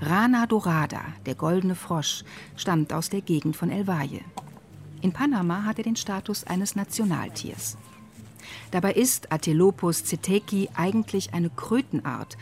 Rana 0.02 0.46
dorada, 0.46 1.02
der 1.26 1.36
goldene 1.36 1.76
Frosch, 1.76 2.26
stammt 2.58 2.92
aus 2.92 3.10
der 3.10 3.22
Gegend 3.22 3.56
von 3.56 3.70
El 3.70 3.88
Valle. 3.88 4.20
In 5.02 5.14
Panama 5.14 5.64
hat 5.64 5.78
er 5.78 5.86
den 5.86 5.96
Status 5.96 6.44
eines 6.44 6.76
Nationaltiers. 6.76 7.78
Dabei 8.72 8.94
ist 8.94 9.32
Atelopus 9.32 10.04
ceteki 10.04 10.70
eigentlich 10.76 11.34
eine 11.34 11.50
Krötenart 11.50 12.38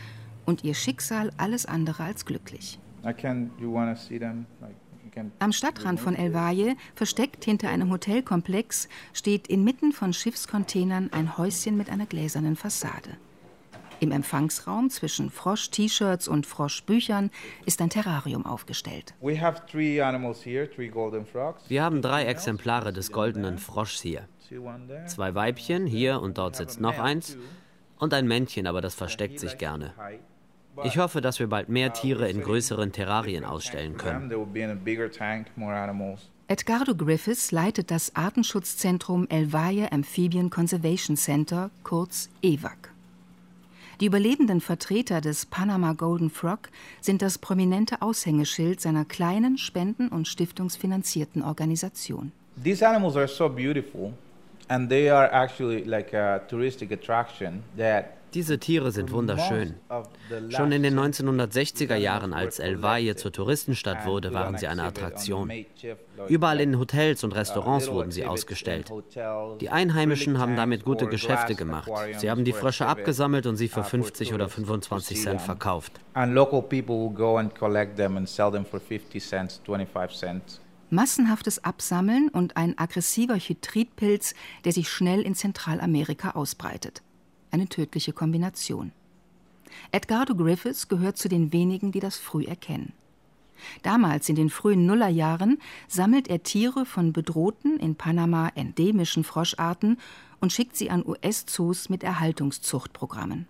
und 0.46 0.64
ihr 0.64 0.74
Schicksal 0.74 1.30
alles 1.36 1.66
andere 1.66 2.02
als 2.02 2.26
glücklich. 2.26 2.80
I 3.04 3.12
can, 3.12 3.50
you 3.58 3.72
see 3.94 4.18
them, 4.18 4.46
like 4.60 4.74
Am 5.38 5.52
Stadtrand 5.52 6.00
von 6.00 6.14
El 6.14 6.34
Valle, 6.34 6.76
versteckt 6.94 7.44
hinter 7.44 7.68
einem 7.68 7.90
Hotelkomplex, 7.90 8.88
steht 9.12 9.48
inmitten 9.48 9.92
von 9.92 10.12
Schiffscontainern 10.12 11.10
ein 11.12 11.38
Häuschen 11.38 11.76
mit 11.76 11.90
einer 11.90 12.06
gläsernen 12.06 12.56
Fassade. 12.56 13.16
Im 14.00 14.10
Empfangsraum 14.12 14.88
zwischen 14.88 15.30
Frosch-T-Shirts 15.30 16.26
und 16.26 16.46
Frosch-Büchern 16.46 17.30
ist 17.66 17.82
ein 17.82 17.90
Terrarium 17.90 18.46
aufgestellt. 18.46 19.12
Wir 19.20 19.42
haben 21.82 22.00
drei 22.00 22.24
Exemplare 22.24 22.94
des 22.94 23.12
goldenen 23.12 23.58
Froschs 23.58 24.00
hier. 24.00 24.26
Zwei 25.06 25.34
Weibchen, 25.34 25.86
hier 25.86 26.22
und 26.22 26.38
dort 26.38 26.56
sitzt 26.56 26.80
noch 26.80 26.98
eins, 26.98 27.36
und 27.98 28.14
ein 28.14 28.26
Männchen, 28.26 28.66
aber 28.66 28.80
das 28.80 28.94
versteckt 28.94 29.38
sich 29.38 29.58
gerne. 29.58 29.92
Ich 30.84 30.98
hoffe, 30.98 31.20
dass 31.20 31.38
wir 31.38 31.48
bald 31.48 31.68
mehr 31.68 31.92
Tiere 31.92 32.28
in 32.28 32.40
größeren 32.40 32.92
Terrarien 32.92 33.44
ausstellen 33.44 33.96
können. 33.96 34.30
Edgardo 36.48 36.94
Griffiths 36.96 37.52
leitet 37.52 37.90
das 37.90 38.16
Artenschutzzentrum 38.16 39.26
El 39.28 39.52
Valle 39.52 39.92
Amphibian 39.92 40.50
Conservation 40.50 41.16
Center, 41.16 41.70
kurz 41.84 42.28
EWAC. 42.42 42.90
Die 44.00 44.06
überlebenden 44.06 44.62
Vertreter 44.62 45.20
des 45.20 45.44
Panama 45.44 45.92
Golden 45.92 46.30
Frog 46.30 46.70
sind 47.02 47.20
das 47.20 47.36
prominente 47.36 48.00
Aushängeschild 48.00 48.80
seiner 48.80 49.04
kleinen, 49.04 49.58
spenden- 49.58 50.08
und 50.08 50.26
stiftungsfinanzierten 50.26 51.42
Organisation. 51.42 52.32
These 52.64 52.86
animals 52.86 53.16
are 53.16 53.28
so 53.28 53.48
beautiful 53.48 54.14
and 54.68 54.88
they 54.88 55.10
are 55.10 55.30
actually 55.32 55.84
like 55.84 56.14
a 56.14 56.40
touristic 56.48 56.90
attraction 56.92 57.62
that 57.76 58.16
diese 58.34 58.58
Tiere 58.58 58.92
sind 58.92 59.12
wunderschön. 59.12 59.74
Schon 60.48 60.72
in 60.72 60.82
den 60.82 60.98
1960er 60.98 61.96
Jahren, 61.96 62.32
als 62.32 62.58
El 62.58 62.82
Valle 62.82 63.16
zur 63.16 63.32
Touristenstadt 63.32 64.06
wurde, 64.06 64.32
waren 64.32 64.56
sie 64.58 64.66
eine 64.68 64.84
Attraktion. 64.84 65.50
Überall 66.28 66.60
in 66.60 66.78
Hotels 66.78 67.24
und 67.24 67.34
Restaurants 67.34 67.90
wurden 67.90 68.10
sie 68.10 68.24
ausgestellt. 68.24 68.92
Die 69.60 69.70
Einheimischen 69.70 70.38
haben 70.38 70.56
damit 70.56 70.84
gute 70.84 71.06
Geschäfte 71.06 71.54
gemacht. 71.54 71.90
Sie 72.18 72.30
haben 72.30 72.44
die 72.44 72.52
Frösche 72.52 72.86
abgesammelt 72.86 73.46
und 73.46 73.56
sie 73.56 73.68
für 73.68 73.84
50 73.84 74.34
oder 74.34 74.48
25 74.48 75.20
Cent 75.20 75.40
verkauft. 75.40 75.92
Massenhaftes 80.92 81.62
Absammeln 81.62 82.28
und 82.30 82.56
ein 82.56 82.76
aggressiver 82.76 83.38
Chytridpilz, 83.38 84.34
der 84.64 84.72
sich 84.72 84.88
schnell 84.88 85.22
in 85.22 85.36
Zentralamerika 85.36 86.32
ausbreitet 86.32 87.02
eine 87.50 87.68
tödliche 87.68 88.12
Kombination. 88.12 88.92
Edgardo 89.92 90.34
Griffiths 90.34 90.88
gehört 90.88 91.16
zu 91.16 91.28
den 91.28 91.52
wenigen, 91.52 91.92
die 91.92 92.00
das 92.00 92.16
früh 92.16 92.44
erkennen. 92.44 92.92
Damals, 93.82 94.28
in 94.28 94.36
den 94.36 94.50
frühen 94.50 94.86
Nullerjahren, 94.86 95.58
sammelt 95.86 96.28
er 96.28 96.42
Tiere 96.42 96.86
von 96.86 97.12
bedrohten, 97.12 97.78
in 97.78 97.94
Panama 97.94 98.50
endemischen 98.54 99.24
Froscharten 99.24 99.98
und 100.40 100.52
schickt 100.52 100.76
sie 100.76 100.90
an 100.90 101.04
US-Zoos 101.06 101.88
mit 101.88 102.02
Erhaltungszuchtprogrammen. 102.02 103.46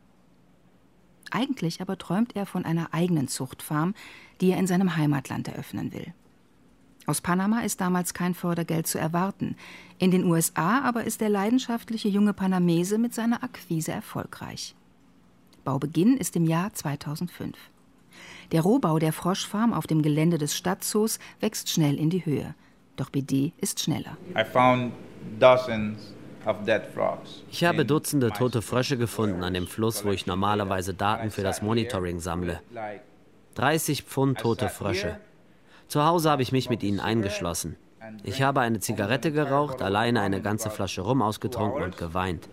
Eigentlich 1.31 1.81
aber 1.81 1.97
träumt 1.97 2.35
er 2.35 2.45
von 2.45 2.65
einer 2.65 2.93
eigenen 2.93 3.29
Zuchtfarm, 3.29 3.95
die 4.41 4.51
er 4.51 4.59
in 4.59 4.67
seinem 4.67 4.97
Heimatland 4.97 5.47
eröffnen 5.47 5.93
will. 5.93 6.13
Aus 7.11 7.21
Panama 7.21 7.63
ist 7.63 7.81
damals 7.81 8.15
kein 8.15 8.35
Fördergeld 8.35 8.87
zu 8.87 8.97
erwarten. 8.97 9.57
In 9.99 10.13
den 10.13 10.25
USA 10.27 10.83
aber 10.83 11.03
ist 11.03 11.21
der 11.21 11.29
leidenschaftliche 11.29 12.07
junge 12.07 12.33
Panamese 12.33 12.99
mit 12.99 13.15
seiner 13.15 13.43
Akquise 13.43 13.91
erfolgreich. 13.91 14.77
Baubeginn 15.65 16.17
ist 16.17 16.37
im 16.37 16.45
Jahr 16.45 16.73
2005. 16.73 17.57
Der 18.53 18.61
Rohbau 18.61 19.01
der 19.01 19.13
Froschfarm 19.13 19.73
auf 19.73 19.89
dem 19.89 20.03
Gelände 20.03 20.39
des 20.39 20.57
Stadtzoos 20.57 21.19
wächst 21.41 21.69
schnell 21.69 21.99
in 21.99 22.11
die 22.11 22.25
Höhe. 22.25 22.55
Doch 22.95 23.11
BD 23.11 23.55
ist 23.59 23.81
schneller. 23.81 24.17
Ich 27.51 27.65
habe 27.65 27.85
Dutzende 27.85 28.31
tote 28.31 28.63
Frösche 28.63 28.97
gefunden 28.97 29.43
an 29.43 29.55
dem 29.55 29.67
Fluss, 29.67 30.05
wo 30.05 30.13
ich 30.13 30.27
normalerweise 30.27 30.95
Daten 30.95 31.33
für 31.33 31.43
das 31.43 31.61
Monitoring 31.61 32.21
sammle. 32.21 32.61
30 33.57 34.05
Pfund 34.05 34.39
tote 34.39 34.69
Frösche. 34.69 35.19
Zu 35.91 36.05
Hause 36.05 36.31
habe 36.31 36.43
ich 36.43 36.53
mich 36.53 36.71
mit 36.71 36.85
ihnen 36.85 37.01
eingeschlossen. 37.01 37.75
Ich 38.23 38.43
habe 38.43 38.61
eine 38.61 38.79
Zigarette 38.79 39.33
geraucht, 39.33 39.83
alleine 39.83 40.21
eine 40.21 40.41
ganze 40.41 40.71
Flasche 40.71 41.01
Rum 41.01 41.21
ausgetrunken 41.21 41.83
und 41.83 41.97
geweint. 41.97 42.49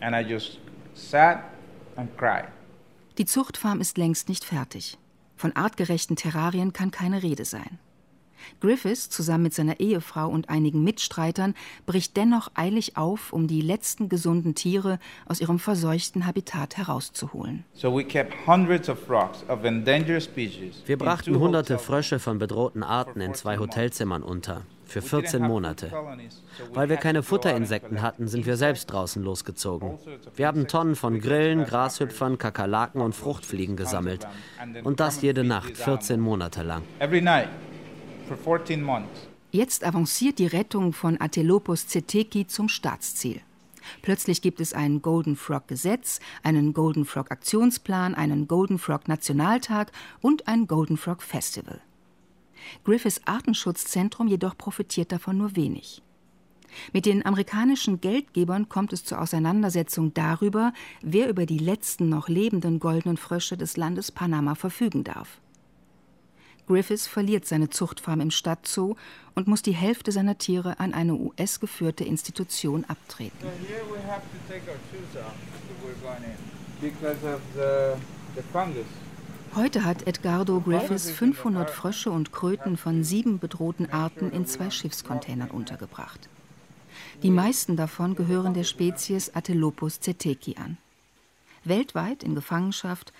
Die 3.20 3.26
Zuchtfarm 3.26 3.80
ist 3.80 3.98
längst 4.00 4.28
nicht 4.28 4.44
fertig. 4.44 4.98
Von 5.36 5.56
artgerechten 5.56 6.16
Terrarien 6.16 6.74
kann 6.74 6.90
keine 6.90 7.22
Rede 7.22 7.46
sein. 7.46 7.78
Griffiths 8.62 9.10
zusammen 9.10 9.44
mit 9.44 9.54
seiner 9.54 9.80
Ehefrau 9.80 10.28
und 10.28 10.50
einigen 10.50 10.84
Mitstreitern 10.84 11.54
bricht 11.86 12.18
dennoch 12.18 12.52
eilig 12.56 12.98
auf, 12.98 13.34
um 13.34 13.48
die 13.48 13.62
letzten 13.62 14.10
gesunden 14.10 14.56
Tiere 14.56 15.00
aus 15.26 15.42
ihrem 15.42 15.60
verseuchten 15.60 16.26
Habitat 16.26 16.78
herauszuholen. 16.78 17.64
Wir 20.86 20.98
brachten 20.98 21.40
hunderte 21.40 21.80
Frösche 21.80 22.20
von 22.20 22.40
bedrohten 22.40 22.84
Arten 22.84 23.22
in 23.22 23.34
zwei 23.34 23.58
Hotelzimmern 23.58 24.24
unter, 24.24 24.64
für 24.86 25.02
14 25.02 25.42
Monate. 25.42 25.92
Weil 26.74 26.90
wir 26.90 26.98
keine 26.98 27.24
Futterinsekten 27.24 28.02
hatten, 28.02 28.28
sind 28.28 28.46
wir 28.46 28.58
selbst 28.58 28.88
draußen 28.88 29.24
losgezogen. 29.24 29.98
Wir 30.36 30.48
haben 30.48 30.68
Tonnen 30.68 30.96
von 30.96 31.20
Grillen, 31.20 31.66
Grashüpfern, 31.66 32.38
Kakerlaken 32.38 33.02
und 33.02 33.14
Fruchtfliegen 33.14 33.76
gesammelt. 33.76 34.28
Und 34.84 35.00
das 35.00 35.22
jede 35.22 35.44
Nacht, 35.44 35.78
14 35.78 36.20
Monate 36.20 36.64
lang. 36.64 36.84
Jetzt 39.52 39.84
avanciert 39.84 40.40
die 40.40 40.48
Rettung 40.48 40.94
von 40.94 41.20
Atelopus 41.20 41.88
zeteki 41.88 42.48
zum 42.48 42.70
Staatsziel. 42.70 43.42
Plötzlich 44.02 44.42
gibt 44.42 44.60
es 44.60 44.74
ein 44.74 45.02
Golden 45.02 45.36
Frog 45.36 45.68
Gesetz, 45.68 46.20
einen 46.44 46.74
Golden 46.74 47.06
Frog 47.06 47.32
Aktionsplan, 47.32 48.16
einen 48.16 48.48
Golden 48.48 48.80
Frog 48.80 49.08
Nationaltag 49.08 49.92
und 50.22 50.48
ein 50.48 50.68
Golden 50.68 50.98
Frog 50.98 51.22
Festival. 51.22 51.80
Griffiths 52.84 53.22
Artenschutzzentrum 53.26 54.28
jedoch 54.28 54.58
profitiert 54.58 55.12
davon 55.12 55.38
nur 55.38 55.56
wenig. 55.56 56.02
Mit 56.92 57.06
den 57.06 57.26
amerikanischen 57.26 58.02
Geldgebern 58.02 58.70
kommt 58.70 58.94
es 58.94 59.06
zur 59.06 59.22
Auseinandersetzung 59.22 60.14
darüber, 60.14 60.74
wer 61.02 61.30
über 61.30 61.46
die 61.46 61.60
letzten 61.60 62.10
noch 62.10 62.28
lebenden 62.28 62.80
goldenen 62.80 63.18
Frösche 63.18 63.58
des 63.58 63.78
Landes 63.78 64.12
Panama 64.12 64.56
verfügen 64.56 65.04
darf. 65.04 65.40
Griffiths 66.68 67.08
verliert 67.08 67.46
seine 67.46 67.70
Zuchtfarm 67.70 68.20
im 68.20 68.32
Stadtzoo 68.32 68.96
und 69.36 69.48
muss 69.48 69.62
die 69.62 69.72
Hälfte 69.72 70.12
seiner 70.12 70.38
Tiere 70.38 70.80
an 70.80 70.94
eine 70.94 71.16
US-geführte 71.16 72.04
Institution 72.04 72.84
abtreten. 72.86 73.48
Heute 79.56 79.86
hat 79.86 80.06
Edgardo 80.06 80.60
Griffiths 80.60 81.10
500 81.10 81.70
Frösche 81.70 82.12
und 82.12 82.32
Kröten 82.32 82.78
von 82.78 83.04
sieben 83.04 83.40
bedrohten 83.40 83.90
Arten 83.90 84.32
in 84.32 84.46
zwei 84.46 84.70
Schiffscontainern 84.70 85.50
untergebracht. 85.50 86.30
Die 87.24 87.32
meisten 87.32 87.76
davon 87.78 88.16
gehören 88.16 88.54
der 88.54 88.66
Spezies 88.66 89.34
Atelopus 89.34 90.00
zeteki 90.02 90.58
an. 90.58 90.78
Weltweit 91.64 92.24
in 92.24 92.36
Gefangenschaft 92.36 93.14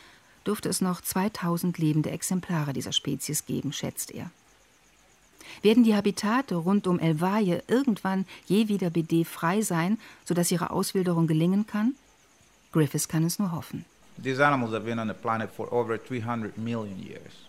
dürfte 0.48 0.70
es 0.70 0.82
noch 0.82 1.02
2000 1.02 1.78
lebende 1.78 2.10
Exemplare 2.12 2.74
dieser 2.74 2.94
Spezies 2.94 3.46
geben, 3.46 3.74
schätzt 3.74 4.12
er. 4.12 4.32
Werden 5.62 5.84
die 5.84 5.96
Habitate 5.96 6.56
rund 6.56 6.88
um 6.88 7.00
El 7.00 7.22
Valle 7.22 7.64
irgendwann 7.68 8.26
je 8.48 8.68
wieder 8.68 8.90
BD-frei 8.90 9.62
sein, 9.62 9.98
sodass 10.26 10.52
ihre 10.52 10.72
Auswilderung 10.72 11.28
gelingen 11.28 11.66
kann? 11.68 11.96
Griffiths 12.72 13.08
kann 13.08 13.24
es 13.24 13.40
nur 13.40 13.52
hoffen. 13.52 13.86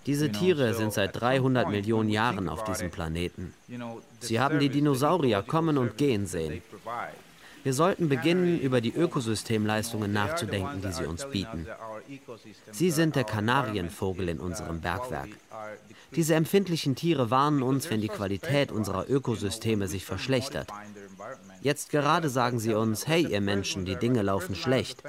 Diese 0.06 0.32
Tiere 0.32 0.74
sind 0.74 0.92
seit 0.92 1.20
300 1.20 1.70
Millionen 1.70 2.10
Jahren 2.10 2.48
auf 2.48 2.64
diesem 2.64 2.90
Planeten. 2.90 3.54
Sie 4.20 4.38
haben 4.38 4.58
die 4.58 4.68
Dinosaurier 4.68 5.42
kommen 5.42 5.78
und 5.78 5.96
gehen 5.96 6.26
sehen. 6.26 6.62
Wir 7.68 7.74
sollten 7.74 8.08
beginnen, 8.08 8.58
über 8.58 8.80
die 8.80 8.94
Ökosystemleistungen 8.94 10.10
nachzudenken, 10.10 10.80
die 10.80 10.90
sie 10.90 11.04
uns 11.04 11.26
bieten. 11.26 11.66
Sie 12.72 12.90
sind 12.90 13.14
der 13.14 13.24
Kanarienvogel 13.24 14.30
in 14.30 14.40
unserem 14.40 14.80
Bergwerk. 14.80 15.28
Diese 16.16 16.34
empfindlichen 16.34 16.96
Tiere 16.96 17.30
warnen 17.30 17.62
uns, 17.62 17.90
wenn 17.90 18.00
die 18.00 18.08
Qualität 18.08 18.72
unserer 18.72 19.10
Ökosysteme 19.10 19.86
sich 19.86 20.06
verschlechtert. 20.06 20.68
Jetzt 21.60 21.90
gerade 21.90 22.30
sagen 22.30 22.58
sie 22.58 22.72
uns, 22.72 23.06
hey 23.06 23.26
ihr 23.26 23.42
Menschen, 23.42 23.84
die 23.84 23.96
Dinge 23.96 24.22
laufen 24.22 24.54
schlecht. 24.54 25.02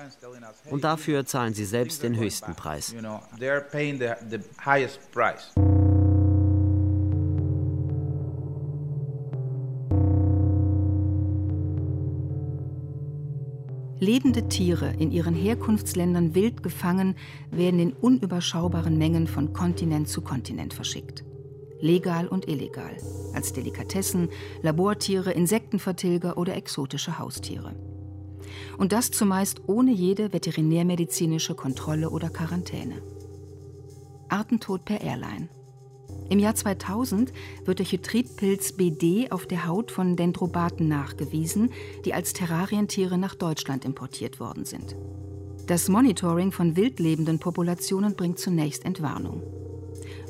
Und 0.70 0.84
dafür 0.84 1.26
zahlen 1.26 1.54
sie 1.54 1.64
selbst 1.64 2.04
den 2.04 2.18
höchsten 2.18 2.56
Preis. 2.56 2.94
Lebende 14.10 14.50
Tiere 14.50 14.92
in 14.98 15.12
ihren 15.12 15.36
Herkunftsländern 15.36 16.34
wild 16.34 16.64
gefangen, 16.64 17.14
werden 17.52 17.80
in 17.80 17.94
unüberschaubaren 17.94 18.98
Mengen 18.98 19.28
von 19.28 19.54
Kontinent 19.54 20.10
zu 20.10 20.22
Kontinent 20.22 20.74
verschickt. 20.74 21.24
legal 21.80 22.28
und 22.28 22.48
illegal, 22.48 22.98
als 23.36 23.54
Delikatessen, 23.54 24.30
Labortiere, 24.64 25.32
Insektenvertilger 25.32 26.40
oder 26.40 26.56
exotische 26.56 27.20
Haustiere. 27.20 27.76
Und 28.80 28.94
das 28.94 29.12
zumeist 29.12 29.62
ohne 29.68 29.92
jede 29.92 30.34
veterinärmedizinische 30.34 31.54
Kontrolle 31.54 32.10
oder 32.10 32.32
Quarantäne. 32.32 33.04
Artentod 34.28 34.86
per 34.86 35.02
Airline. 35.02 35.50
Im 36.30 36.38
Jahr 36.38 36.54
2000 36.54 37.34
wird 37.66 37.80
der 37.80 37.88
Chytridpilz 37.88 38.74
BD 38.74 39.32
auf 39.32 39.48
der 39.48 39.66
Haut 39.66 39.90
von 39.90 40.16
Dendrobaten 40.16 40.88
nachgewiesen, 40.88 41.72
die 42.06 42.14
als 42.14 42.34
Terrarientiere 42.34 43.18
nach 43.18 43.34
Deutschland 43.34 43.84
importiert 43.84 44.40
worden 44.40 44.64
sind. 44.64 44.96
Das 45.66 45.90
Monitoring 45.90 46.52
von 46.52 46.76
wildlebenden 46.76 47.40
Populationen 47.40 48.16
bringt 48.16 48.38
zunächst 48.38 48.86
Entwarnung. 48.86 49.42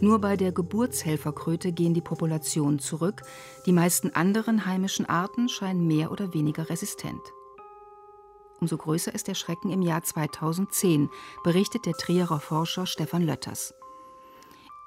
Nur 0.02 0.20
bei 0.20 0.38
der 0.38 0.54
Geburtshelferkröte 0.54 1.74
gehen 1.74 1.94
die 1.94 2.02
Populationen 2.02 2.80
zurück, 2.80 3.22
die 3.66 3.74
meisten 3.74 4.12
anderen 4.12 4.66
heimischen 4.66 5.06
Arten 5.06 5.50
scheinen 5.50 5.86
mehr 5.86 6.12
oder 6.12 6.34
weniger 6.34 6.70
resistent. 6.70 7.22
Umso 8.62 8.78
größer 8.78 9.14
ist 9.14 9.28
der 9.28 9.36
Schrecken 9.36 9.72
im 9.72 9.82
Jahr 9.82 10.04
2010, 10.04 11.10
berichtet 11.44 11.86
der 11.86 11.94
Trierer 11.94 12.40
Forscher 12.40 12.86
Stefan 12.86 13.24
Lötters. 13.24 13.74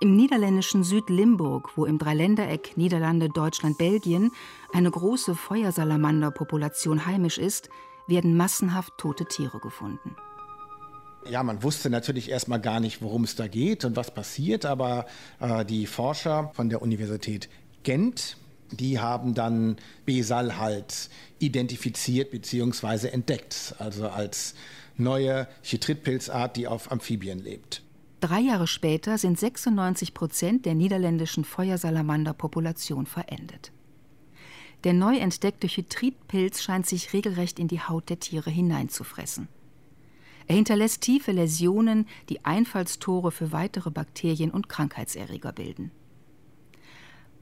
Im 0.03 0.17
niederländischen 0.17 0.83
Südlimburg, 0.83 1.77
wo 1.77 1.85
im 1.85 1.97
Dreiländereck 1.97 2.77
Niederlande, 2.77 3.29
Deutschland, 3.29 3.79
Belgien 3.79 4.33
eine 4.73 4.91
große 4.91 5.37
Feuersalamanderpopulation 5.37 7.07
heimisch 7.07 7.39
ist, 7.39 7.69
werden 8.09 8.37
massenhaft 8.37 8.95
tote 8.99 9.27
Tiere 9.27 9.61
gefunden. 9.61 10.17
Ja, 11.31 11.45
man 11.45 11.63
wusste 11.63 11.89
natürlich 11.89 12.31
erstmal 12.31 12.61
gar 12.61 12.81
nicht, 12.81 13.01
worum 13.01 13.23
es 13.23 13.37
da 13.37 13.47
geht 13.47 13.85
und 13.85 13.95
was 13.95 14.13
passiert, 14.13 14.67
aber 14.67 15.07
äh, 15.39 15.65
die 15.65 15.87
Forscher 15.87 16.51
von 16.53 16.69
der 16.69 16.83
Universität 16.83 17.49
Gent, 17.85 18.39
die 18.73 18.99
haben 18.99 19.35
dann 19.35 19.77
Besal 20.05 20.59
halt 20.59 21.11
identifiziert 21.39 22.33
bzw. 22.33 23.07
entdeckt, 23.07 23.77
also 23.79 24.09
als 24.09 24.57
neue 24.97 25.47
Chytridpilzart, 25.63 26.57
die 26.57 26.67
auf 26.67 26.91
Amphibien 26.91 27.39
lebt. 27.39 27.83
Drei 28.23 28.39
Jahre 28.39 28.69
später 28.69 29.19
sind 29.19 29.37
96 29.37 30.15
Prozent 30.15 30.65
der 30.65 30.77
niederländischen 30.77 31.45
Feuersalamander-Population 31.45 33.05
verendet. 33.05 33.73
Der 34.85 34.93
neu 34.93 35.17
entdeckte 35.17 35.67
Chytridpilz 35.67 36.63
scheint 36.63 36.87
sich 36.87 37.13
regelrecht 37.13 37.59
in 37.59 37.67
die 37.67 37.81
Haut 37.81 38.09
der 38.11 38.21
Tiere 38.21 38.49
hineinzufressen. 38.49 39.49
Er 40.47 40.55
hinterlässt 40.55 41.01
tiefe 41.01 41.33
Läsionen, 41.33 42.07
die 42.29 42.45
Einfallstore 42.45 43.33
für 43.33 43.51
weitere 43.51 43.91
Bakterien 43.91 44.53
und 44.53 44.69
Krankheitserreger 44.69 45.51
bilden. 45.51 45.91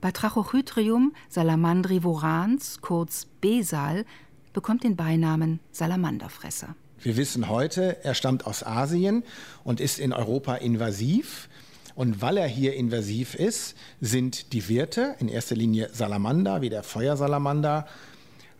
Bei 0.00 0.12
Trachochytrium 0.12 1.12
salamandrivorans, 1.28 2.80
kurz 2.80 3.26
Besal, 3.42 4.06
bekommt 4.54 4.84
den 4.84 4.96
Beinamen 4.96 5.60
Salamanderfresser. 5.72 6.75
Wir 7.02 7.16
wissen 7.16 7.49
heute, 7.49 8.04
er 8.04 8.14
stammt 8.14 8.47
aus 8.47 8.62
Asien 8.62 9.25
und 9.64 9.80
ist 9.80 9.99
in 9.99 10.12
Europa 10.12 10.57
invasiv. 10.57 11.49
Und 11.95 12.21
weil 12.21 12.37
er 12.37 12.47
hier 12.47 12.75
invasiv 12.75 13.35
ist, 13.35 13.75
sind 14.00 14.52
die 14.52 14.69
Wirte, 14.69 15.16
in 15.19 15.28
erster 15.28 15.57
Linie 15.57 15.88
Salamander, 15.92 16.61
wie 16.61 16.69
der 16.69 16.83
Feuersalamander, 16.83 17.87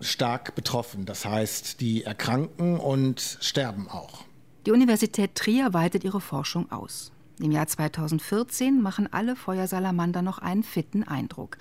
stark 0.01 0.55
betroffen. 0.55 1.05
Das 1.05 1.27
heißt, 1.27 1.81
die 1.81 2.05
erkranken 2.05 2.79
und 2.79 3.39
sterben 3.41 3.89
auch. 3.89 4.25
Die 4.67 4.73
Universität 4.73 5.35
Trier 5.35 5.73
weitet 5.75 6.05
ihre 6.05 6.21
Forschung 6.21 6.73
aus. 6.73 7.13
Im 7.41 7.53
Jahr 7.53 7.67
2014 7.67 8.81
machen 8.81 9.11
alle 9.13 9.37
Feuersalamander 9.37 10.23
noch 10.23 10.39
einen 10.39 10.63
fitten 10.63 11.03
Eindruck. 11.03 11.59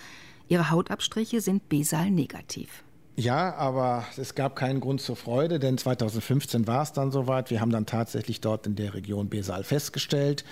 Ihre 0.47 0.69
Hautabstriche 0.69 1.41
sind 1.41 1.69
Besal 1.69 2.09
negativ. 2.09 2.83
Ja, 3.19 3.53
aber 3.55 4.05
es 4.15 4.33
gab 4.33 4.55
keinen 4.55 4.79
Grund 4.79 5.01
zur 5.01 5.17
Freude, 5.17 5.59
denn 5.59 5.77
2015 5.77 6.67
war 6.67 6.83
es 6.83 6.93
dann 6.93 7.11
soweit. 7.11 7.49
Wir 7.49 7.59
haben 7.59 7.69
dann 7.69 7.85
tatsächlich 7.85 8.39
dort 8.39 8.65
in 8.65 8.77
der 8.77 8.93
Region 8.93 9.27
Besal 9.27 9.65
festgestellt 9.65 10.45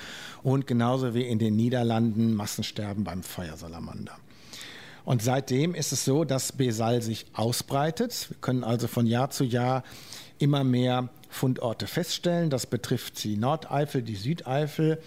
und 0.43 0.67
genauso 0.67 1.13
wie 1.13 1.21
in 1.21 1.39
den 1.39 1.55
Niederlanden 1.55 2.33
Massensterben 2.33 3.05
beim 3.05 3.23
Feuersalamander. 3.23 4.17
Und 5.05 5.21
seitdem 5.21 5.75
ist 5.75 5.93
es 5.93 6.03
so, 6.03 6.25
dass 6.25 6.51
Besal 6.51 7.01
sich 7.01 7.27
ausbreitet. 7.31 8.31
Wir 8.31 8.37
können 8.41 8.65
also 8.65 8.89
von 8.89 9.07
Jahr 9.07 9.29
zu 9.29 9.45
Jahr 9.45 9.83
immer 10.37 10.65
mehr 10.65 11.07
Fundorte 11.29 11.87
feststellen. 11.87 12.49
Das 12.49 12.65
betrifft 12.65 13.23
die 13.23 13.37
Nordeifel, 13.37 14.01
die 14.01 14.17
Südeifel, 14.17 15.01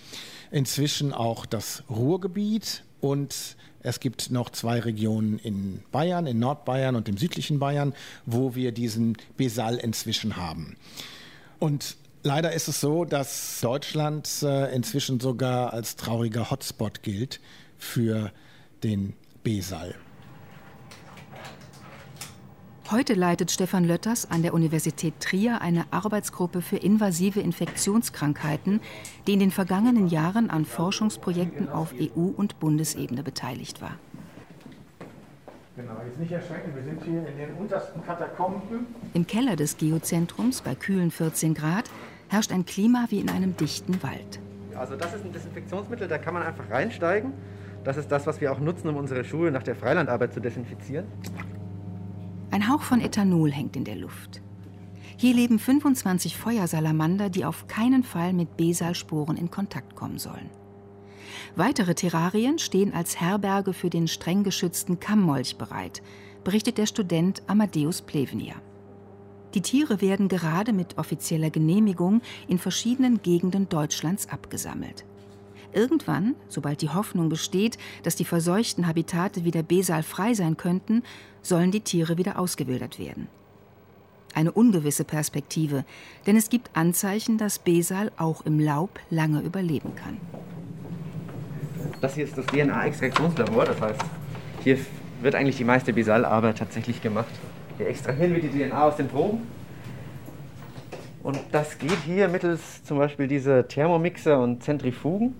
inzwischen 0.51 1.13
auch 1.13 1.45
das 1.45 1.83
Ruhrgebiet 1.91 2.85
und 3.01 3.57
es 3.83 4.01
gibt 4.01 4.31
noch 4.31 4.51
zwei 4.51 4.81
Regionen 4.81 5.39
in 5.39 5.83
Bayern, 5.91 6.27
in 6.27 6.39
Nordbayern 6.39 6.97
und 6.97 7.09
im 7.09 7.17
südlichen 7.17 7.59
Bayern, 7.59 7.95
wo 8.27 8.55
wir 8.55 8.73
diesen 8.73 9.17
Besal 9.37 9.77
inzwischen 9.77 10.37
haben. 10.37 10.77
Und 11.59 11.97
leider 12.23 12.53
ist 12.53 12.69
es 12.69 12.81
so, 12.81 13.05
dass 13.05 13.61
Deutschland 13.61 14.29
äh, 14.43 14.75
inzwischen 14.75 15.21
sogar 15.21 15.73
als 15.73 15.97
trauriger 15.97 16.51
Hotspot 16.51 17.03
gilt 17.03 17.41
für 17.79 18.33
den 18.83 19.15
Besal. 19.43 19.95
Heute 22.91 23.15
leitet 23.15 23.53
Stefan 23.53 23.85
Lötters 23.85 24.29
an 24.33 24.43
der 24.43 24.53
Universität 24.53 25.15
Trier 25.21 25.61
eine 25.61 25.85
Arbeitsgruppe 25.93 26.61
für 26.61 26.77
invasive 26.77 27.39
Infektionskrankheiten, 27.39 28.81
die 29.29 29.35
in 29.35 29.39
den 29.39 29.53
vergangenen 29.53 30.09
Jahren 30.09 30.51
an 30.51 30.65
Forschungsprojekten 30.65 31.69
auf 31.69 31.93
EU- 31.93 32.33
und 32.37 32.59
Bundesebene 32.59 33.23
beteiligt 33.23 33.81
war. 33.81 33.93
Genau, 35.77 35.93
jetzt 36.05 36.19
nicht 36.19 36.33
erschrecken, 36.33 36.75
wir 36.75 36.83
sind 36.83 37.05
hier 37.05 37.29
in 37.29 37.37
den 37.37 37.55
untersten 37.61 38.05
Katakomben. 38.05 38.87
Im 39.15 39.25
Keller 39.25 39.55
des 39.55 39.77
Geozentrums 39.77 40.61
bei 40.61 40.75
kühlen 40.75 41.13
14 41.13 41.55
Grad 41.55 41.89
herrscht 42.29 42.51
ein 42.51 42.67
Klima 42.67 43.07
wie 43.11 43.21
in 43.21 43.31
einem 43.31 43.57
dichten 43.57 44.03
Wald. 44.03 44.41
Also 44.75 44.97
das 44.97 45.15
ist 45.15 45.25
ein 45.25 45.33
Desinfektionsmittel, 45.33 46.09
da 46.09 46.19
kann 46.19 46.35
man 46.35 46.43
einfach 46.43 46.69
reinsteigen. 46.69 47.35
Das 47.85 47.97
ist 47.97 48.09
das, 48.09 48.27
was 48.27 48.41
wir 48.41 48.51
auch 48.51 48.59
nutzen, 48.59 48.89
um 48.89 48.97
unsere 48.97 49.23
Schuhe 49.23 49.53
nach 49.53 49.63
der 49.63 49.77
Freilandarbeit 49.77 50.35
zu 50.35 50.41
desinfizieren. 50.41 51.07
Ein 52.51 52.69
Hauch 52.69 52.83
von 52.83 53.01
Ethanol 53.01 53.53
hängt 53.53 53.77
in 53.77 53.85
der 53.85 53.95
Luft. 53.95 54.43
Hier 55.17 55.35
leben 55.35 55.59
25 55.59 56.37
Feuersalamander, 56.37 57.31
die 57.31 57.45
auf 57.45 57.69
keinen 57.69 58.03
Fall 58.03 58.33
mit 58.33 58.57
Besalsporen 58.57 59.37
in 59.37 59.51
Kontakt 59.51 59.95
kommen 59.95 60.19
sollen. 60.19 60.51
Weitere 61.55 61.95
Terrarien 61.95 62.59
stehen 62.59 62.93
als 62.93 63.21
Herberge 63.21 63.73
für 63.73 63.91
den 63.91 64.09
streng 64.09 64.43
geschützten 64.43 64.99
Kammmolch 64.99 65.59
bereit, 65.59 66.03
berichtet 66.43 66.79
der 66.79 66.87
Student 66.87 67.43
Amadeus 67.47 68.03
Plevnia. 68.03 68.55
Die 69.55 69.63
Tiere 69.63 70.01
werden 70.01 70.29
gerade 70.29 70.73
mit 70.73 70.99
offizieller 70.99 71.51
Genehmigung 71.51 72.21
in 72.49 72.59
verschiedenen 72.59 73.23
Gegenden 73.23 73.69
Deutschlands 73.69 74.29
abgesammelt. 74.29 75.05
Irgendwann, 75.73 76.35
sobald 76.49 76.83
die 76.83 76.89
Hoffnung 76.89 77.29
besteht, 77.29 77.79
dass 78.03 78.17
die 78.17 78.25
verseuchten 78.25 78.87
Habitate 78.87 79.45
wieder 79.45 79.63
besalfrei 79.63 80.35
sein 80.35 80.57
könnten, 80.57 81.03
sollen 81.43 81.71
die 81.71 81.81
Tiere 81.81 82.19
wieder 82.19 82.39
ausgewildert 82.39 82.99
werden. 82.99 83.29
Eine 84.35 84.53
ungewisse 84.53 85.05
Perspektive, 85.05 85.85
denn 86.27 86.37
es 86.37 86.51
gibt 86.51 86.71
Anzeichen, 86.75 87.39
dass 87.39 87.59
Besal 87.59 88.13
auch 88.17 88.43
im 88.47 88.61
Laub 88.61 89.01
lange 89.11 89.41
überleben 89.41 89.95
kann. 89.97 90.19
Das 92.01 92.15
hier 92.15 92.25
ist 92.25 92.39
das 92.39 92.47
DNA-Extraktionslabor, 92.47 93.65
das 93.65 93.81
heißt, 93.81 94.01
hier 94.63 94.79
wird 95.21 95.35
eigentlich 95.35 95.57
die 95.57 95.65
meiste 95.65 95.93
Besalarbeit 95.93 96.59
tatsächlich 96.59 97.03
gemacht. 97.03 97.31
Hier 97.77 97.89
extrahieren 97.89 98.35
wir 98.35 98.41
die 98.41 98.49
DNA 98.49 98.83
aus 98.83 98.97
den 98.97 99.09
Proben. 99.09 99.43
Und 101.23 101.39
das 101.53 101.79
geht 101.79 101.99
hier 102.07 102.29
mittels 102.29 102.83
zum 102.85 102.99
Beispiel 102.99 103.27
dieser 103.27 103.69
Thermomixer 103.69 104.41
und 104.41 104.63
Zentrifugen. 104.63 105.35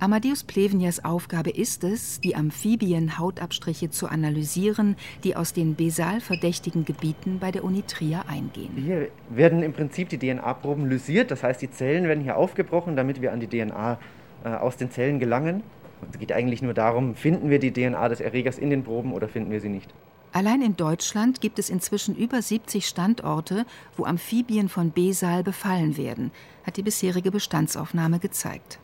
Amadeus 0.00 0.44
Plevenias 0.44 1.04
Aufgabe 1.04 1.50
ist 1.50 1.82
es, 1.82 2.20
die 2.20 2.36
Amphibien-Hautabstriche 2.36 3.90
zu 3.90 4.06
analysieren, 4.06 4.94
die 5.24 5.34
aus 5.34 5.52
den 5.52 5.74
Besal-verdächtigen 5.74 6.84
Gebieten 6.84 7.40
bei 7.40 7.50
der 7.50 7.64
Uni 7.64 7.82
Trier 7.82 8.22
eingehen. 8.28 8.70
Hier 8.76 9.08
werden 9.28 9.60
im 9.64 9.72
Prinzip 9.72 10.08
die 10.08 10.18
DNA-Proben 10.18 10.86
lysiert, 10.86 11.32
das 11.32 11.42
heißt, 11.42 11.60
die 11.62 11.72
Zellen 11.72 12.04
werden 12.04 12.22
hier 12.22 12.36
aufgebrochen, 12.36 12.94
damit 12.94 13.20
wir 13.20 13.32
an 13.32 13.40
die 13.40 13.48
DNA 13.48 13.98
äh, 14.44 14.48
aus 14.50 14.76
den 14.76 14.92
Zellen 14.92 15.18
gelangen. 15.18 15.64
Es 16.12 16.20
geht 16.20 16.30
eigentlich 16.30 16.62
nur 16.62 16.74
darum, 16.74 17.16
finden 17.16 17.50
wir 17.50 17.58
die 17.58 17.72
DNA 17.72 18.08
des 18.08 18.20
Erregers 18.20 18.56
in 18.56 18.70
den 18.70 18.84
Proben 18.84 19.12
oder 19.12 19.26
finden 19.26 19.50
wir 19.50 19.60
sie 19.60 19.68
nicht. 19.68 19.92
Allein 20.30 20.62
in 20.62 20.76
Deutschland 20.76 21.40
gibt 21.40 21.58
es 21.58 21.70
inzwischen 21.70 22.14
über 22.14 22.40
70 22.40 22.86
Standorte, 22.86 23.66
wo 23.96 24.04
Amphibien 24.04 24.68
von 24.68 24.92
Besal 24.92 25.42
befallen 25.42 25.96
werden, 25.96 26.30
hat 26.62 26.76
die 26.76 26.82
bisherige 26.82 27.32
Bestandsaufnahme 27.32 28.20
gezeigt. 28.20 28.78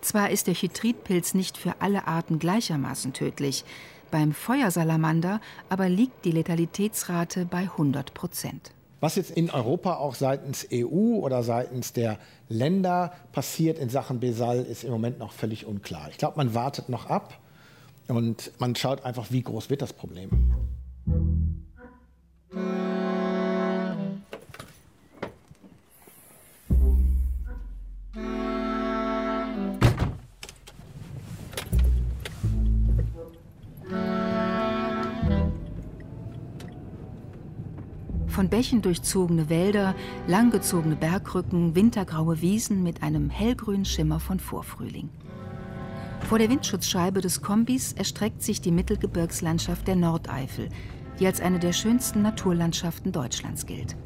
Zwar 0.00 0.30
ist 0.30 0.46
der 0.46 0.54
Chytridpilz 0.54 1.34
nicht 1.34 1.56
für 1.56 1.80
alle 1.80 2.06
Arten 2.06 2.38
gleichermaßen 2.38 3.12
tödlich, 3.12 3.64
beim 4.10 4.32
Feuersalamander 4.32 5.40
aber 5.68 5.88
liegt 5.88 6.24
die 6.24 6.30
Letalitätsrate 6.32 7.44
bei 7.44 7.58
100 7.58 8.14
Prozent. 8.14 8.72
Was 9.00 9.14
jetzt 9.14 9.30
in 9.30 9.50
Europa 9.50 9.96
auch 9.96 10.14
seitens 10.14 10.66
EU 10.72 11.18
oder 11.20 11.42
seitens 11.42 11.92
der 11.92 12.18
Länder 12.48 13.12
passiert 13.32 13.78
in 13.78 13.90
Sachen 13.90 14.18
Besal, 14.18 14.64
ist 14.64 14.82
im 14.82 14.90
Moment 14.90 15.18
noch 15.18 15.32
völlig 15.32 15.66
unklar. 15.66 16.08
Ich 16.10 16.18
glaube, 16.18 16.36
man 16.36 16.54
wartet 16.54 16.88
noch 16.88 17.06
ab 17.06 17.38
und 18.08 18.50
man 18.58 18.74
schaut 18.74 19.04
einfach, 19.04 19.30
wie 19.30 19.42
groß 19.42 19.70
wird 19.70 19.82
das 19.82 19.92
Problem. 19.92 20.30
Bächen 38.48 38.82
durchzogene 38.82 39.48
Wälder, 39.48 39.94
langgezogene 40.26 40.96
Bergrücken, 40.96 41.74
wintergraue 41.74 42.40
Wiesen 42.40 42.82
mit 42.82 43.02
einem 43.02 43.30
hellgrünen 43.30 43.84
Schimmer 43.84 44.20
von 44.20 44.40
Vorfrühling. 44.40 45.10
Vor 46.28 46.38
der 46.38 46.50
Windschutzscheibe 46.50 47.20
des 47.20 47.40
Kombis 47.40 47.92
erstreckt 47.92 48.42
sich 48.42 48.60
die 48.60 48.72
Mittelgebirgslandschaft 48.72 49.86
der 49.86 49.96
Nordeifel, 49.96 50.68
die 51.18 51.26
als 51.26 51.40
eine 51.40 51.58
der 51.58 51.72
schönsten 51.72 52.22
Naturlandschaften 52.22 53.12
Deutschlands 53.12 53.66
gilt. 53.66 53.96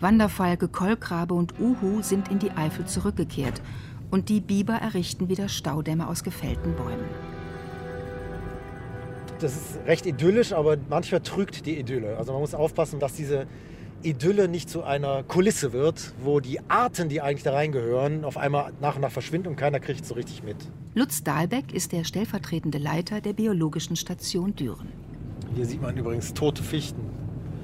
Wanderfalke, 0.00 0.68
Kolkrabe 0.68 1.34
und 1.34 1.58
Uhu 1.58 2.02
sind 2.02 2.30
in 2.30 2.38
die 2.38 2.50
Eifel 2.50 2.86
zurückgekehrt 2.86 3.60
und 4.10 4.28
die 4.28 4.40
Biber 4.40 4.74
errichten 4.74 5.28
wieder 5.28 5.48
Staudämme 5.48 6.08
aus 6.08 6.22
gefällten 6.22 6.74
Bäumen. 6.76 7.33
Das 9.44 9.56
ist 9.56 9.78
recht 9.86 10.06
idyllisch, 10.06 10.54
aber 10.54 10.78
manchmal 10.88 11.20
trügt 11.20 11.66
die 11.66 11.78
Idylle. 11.78 12.16
Also 12.16 12.32
man 12.32 12.40
muss 12.40 12.54
aufpassen, 12.54 12.98
dass 12.98 13.12
diese 13.12 13.46
Idylle 14.02 14.48
nicht 14.48 14.70
zu 14.70 14.84
einer 14.84 15.22
Kulisse 15.22 15.74
wird, 15.74 16.14
wo 16.22 16.40
die 16.40 16.60
Arten, 16.70 17.10
die 17.10 17.20
eigentlich 17.20 17.42
da 17.42 17.52
reingehören, 17.52 18.24
auf 18.24 18.38
einmal 18.38 18.72
nach 18.80 18.94
und 18.94 19.02
nach 19.02 19.10
verschwinden 19.10 19.48
und 19.48 19.56
keiner 19.56 19.80
kriegt 19.80 20.00
es 20.00 20.08
so 20.08 20.14
richtig 20.14 20.44
mit. 20.44 20.56
Lutz 20.94 21.22
Dahlbeck 21.24 21.74
ist 21.74 21.92
der 21.92 22.04
stellvertretende 22.04 22.78
Leiter 22.78 23.20
der 23.20 23.34
Biologischen 23.34 23.96
Station 23.96 24.56
Düren. 24.56 24.88
Hier 25.54 25.66
sieht 25.66 25.82
man 25.82 25.94
übrigens 25.94 26.32
tote 26.32 26.62
Fichten. 26.62 27.02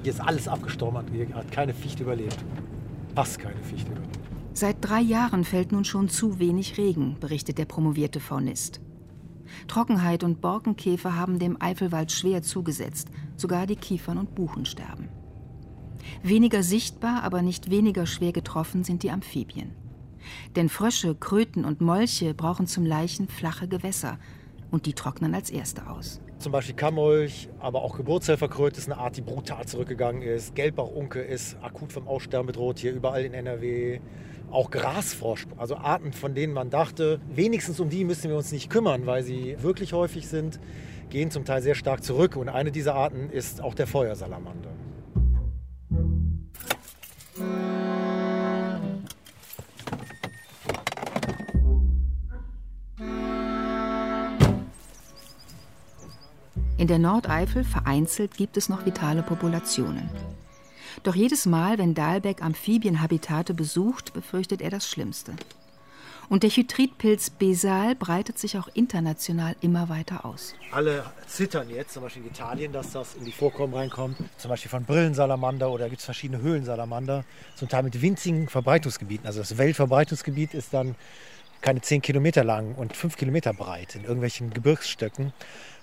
Hier 0.03 0.11
ist 0.11 0.21
alles 0.21 0.47
abgestorben, 0.47 1.03
hier 1.11 1.33
hat 1.33 1.51
keine 1.51 1.73
Fichte 1.73 2.03
überlebt. 2.03 2.37
Fast 3.15 3.39
keine 3.39 3.63
Fichte 3.63 3.89
überlebt. 3.91 4.19
Seit 4.53 4.75
drei 4.81 5.01
Jahren 5.01 5.43
fällt 5.43 5.71
nun 5.71 5.83
schon 5.83 6.09
zu 6.09 6.37
wenig 6.37 6.77
Regen, 6.77 7.17
berichtet 7.19 7.57
der 7.57 7.65
promovierte 7.65 8.19
Faunist. 8.19 8.81
Trockenheit 9.67 10.23
und 10.23 10.41
Borkenkäfer 10.41 11.15
haben 11.15 11.39
dem 11.39 11.61
Eifelwald 11.61 12.11
schwer 12.11 12.41
zugesetzt. 12.41 13.09
Sogar 13.37 13.67
die 13.67 13.75
Kiefern 13.75 14.17
und 14.17 14.35
Buchen 14.35 14.65
sterben. 14.65 15.09
Weniger 16.23 16.63
sichtbar, 16.63 17.23
aber 17.23 17.41
nicht 17.41 17.69
weniger 17.69 18.05
schwer 18.05 18.31
getroffen 18.31 18.83
sind 18.83 19.03
die 19.03 19.11
Amphibien. 19.11 19.71
Denn 20.55 20.69
Frösche, 20.69 21.15
Kröten 21.15 21.65
und 21.65 21.81
Molche 21.81 22.33
brauchen 22.33 22.67
zum 22.67 22.85
Leichen 22.85 23.27
flache 23.27 23.67
Gewässer 23.67 24.17
und 24.69 24.85
die 24.85 24.93
trocknen 24.93 25.35
als 25.35 25.49
erste 25.49 25.89
aus. 25.89 26.21
Zum 26.39 26.51
Beispiel 26.51 26.75
Kammolch, 26.75 27.49
aber 27.59 27.83
auch 27.83 27.97
Geburtshelferkröte 27.97 28.79
ist 28.79 28.91
eine 28.91 28.99
Art, 28.99 29.15
die 29.15 29.21
brutal 29.21 29.67
zurückgegangen 29.67 30.23
ist. 30.23 30.55
Gelbbauchunke 30.55 31.21
ist 31.21 31.57
akut 31.61 31.93
vom 31.93 32.07
Aussterben 32.07 32.47
bedroht, 32.47 32.79
hier 32.79 32.93
überall 32.93 33.25
in 33.25 33.33
NRW. 33.33 33.99
Auch 34.51 34.69
Grasfrosch, 34.69 35.47
also 35.57 35.77
Arten, 35.77 36.11
von 36.11 36.35
denen 36.35 36.53
man 36.53 36.69
dachte, 36.69 37.21
wenigstens 37.33 37.79
um 37.79 37.89
die 37.89 38.03
müssen 38.03 38.29
wir 38.29 38.35
uns 38.35 38.51
nicht 38.51 38.69
kümmern, 38.69 39.05
weil 39.05 39.23
sie 39.23 39.55
wirklich 39.61 39.93
häufig 39.93 40.27
sind, 40.27 40.59
gehen 41.09 41.31
zum 41.31 41.45
Teil 41.45 41.61
sehr 41.61 41.75
stark 41.75 42.03
zurück. 42.03 42.35
Und 42.35 42.49
eine 42.49 42.69
dieser 42.69 42.95
Arten 42.95 43.29
ist 43.29 43.61
auch 43.61 43.73
der 43.73 43.87
Feuersalamander. 43.87 44.69
In 56.77 56.87
der 56.87 56.99
Nordeifel 56.99 57.63
vereinzelt 57.63 58.35
gibt 58.35 58.57
es 58.57 58.67
noch 58.67 58.85
vitale 58.85 59.23
Populationen. 59.23 60.09
Doch 61.03 61.15
jedes 61.15 61.47
Mal, 61.47 61.79
wenn 61.79 61.95
Dahlbeck 61.95 62.43
Amphibienhabitate 62.43 63.53
besucht, 63.55 64.13
befürchtet 64.13 64.61
er 64.61 64.69
das 64.69 64.87
Schlimmste. 64.87 65.33
Und 66.29 66.43
der 66.43 66.49
Hydridpilz 66.49 67.31
Besal 67.31 67.95
breitet 67.95 68.37
sich 68.39 68.57
auch 68.57 68.69
international 68.73 69.55
immer 69.59 69.89
weiter 69.89 70.23
aus. 70.25 70.53
Alle 70.71 71.03
zittern 71.27 71.69
jetzt, 71.69 71.93
zum 71.93 72.03
Beispiel 72.03 72.21
in 72.21 72.29
Italien, 72.29 72.71
dass 72.71 72.91
das 72.91 73.15
in 73.15 73.25
die 73.25 73.33
Vorkommen 73.33 73.73
reinkommt. 73.73 74.15
Zum 74.37 74.49
Beispiel 74.49 74.69
von 74.69 74.85
Brillensalamander 74.85 75.69
oder 75.69 75.89
gibt 75.89 75.99
es 75.99 76.05
verschiedene 76.05 76.41
Höhlensalamander, 76.41 77.25
zum 77.55 77.67
Teil 77.67 77.83
mit 77.83 78.01
winzigen 78.01 78.47
Verbreitungsgebieten. 78.47 79.25
Also 79.25 79.39
das 79.39 79.57
Weltverbreitungsgebiet 79.57 80.53
ist 80.53 80.73
dann 80.73 80.95
keine 81.59 81.81
zehn 81.81 82.01
Kilometer 82.01 82.43
lang 82.43 82.75
und 82.75 82.95
fünf 82.95 83.17
Kilometer 83.17 83.53
breit 83.53 83.95
in 83.95 84.03
irgendwelchen 84.03 84.51
Gebirgsstöcken. 84.51 85.33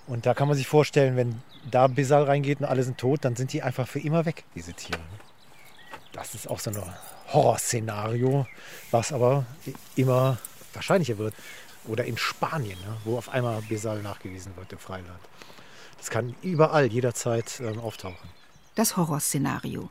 Und 0.09 0.25
da 0.25 0.33
kann 0.33 0.47
man 0.47 0.57
sich 0.57 0.67
vorstellen, 0.67 1.15
wenn 1.15 1.39
da 1.69 1.85
Bisal 1.85 2.23
reingeht 2.23 2.59
und 2.61 2.65
alle 2.65 2.81
sind 2.81 2.97
tot, 2.97 3.23
dann 3.23 3.35
sind 3.35 3.53
die 3.53 3.61
einfach 3.61 3.87
für 3.87 3.99
immer 3.99 4.25
weg, 4.25 4.43
diese 4.55 4.73
Tiere. 4.73 4.99
Das 6.13 6.33
ist 6.33 6.49
auch 6.49 6.59
so 6.59 6.71
ein 6.71 6.81
Horrorszenario, 7.31 8.47
was 8.89 9.13
aber 9.13 9.45
immer 9.95 10.39
wahrscheinlicher 10.73 11.19
wird. 11.19 11.35
Oder 11.87 12.05
in 12.05 12.17
Spanien, 12.17 12.77
ne, 12.79 12.97
wo 13.05 13.19
auf 13.19 13.29
einmal 13.29 13.61
Besal 13.61 14.01
nachgewiesen 14.01 14.57
wird 14.57 14.73
im 14.73 14.79
Freiland. 14.79 15.19
Das 15.99 16.09
kann 16.09 16.35
überall, 16.41 16.87
jederzeit 16.87 17.59
ähm, 17.59 17.79
auftauchen. 17.79 18.29
Das 18.73 18.97
Horrorszenario. 18.97 19.89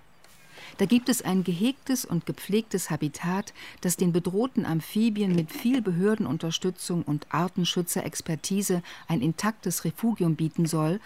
Da 0.78 0.86
gibt 0.86 1.08
es 1.08 1.22
ein 1.22 1.42
gehegtes 1.42 2.04
und 2.04 2.24
gepflegtes 2.24 2.88
Habitat, 2.88 3.52
das 3.80 3.96
den 3.96 4.12
bedrohten 4.12 4.64
Amphibien 4.64 5.34
mit 5.34 5.50
viel 5.50 5.82
Behördenunterstützung 5.82 7.02
und 7.02 7.26
Artenschützerexpertise 7.30 8.82
ein 9.08 9.20
intaktes 9.20 9.84
Refugium 9.84 10.36
bieten 10.36 10.66
soll, 10.66 11.00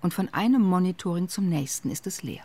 und 0.00 0.14
von 0.14 0.32
einem 0.32 0.62
Monitoring 0.62 1.28
zum 1.28 1.48
nächsten 1.48 1.90
ist 1.90 2.06
es 2.06 2.22
leer. 2.22 2.44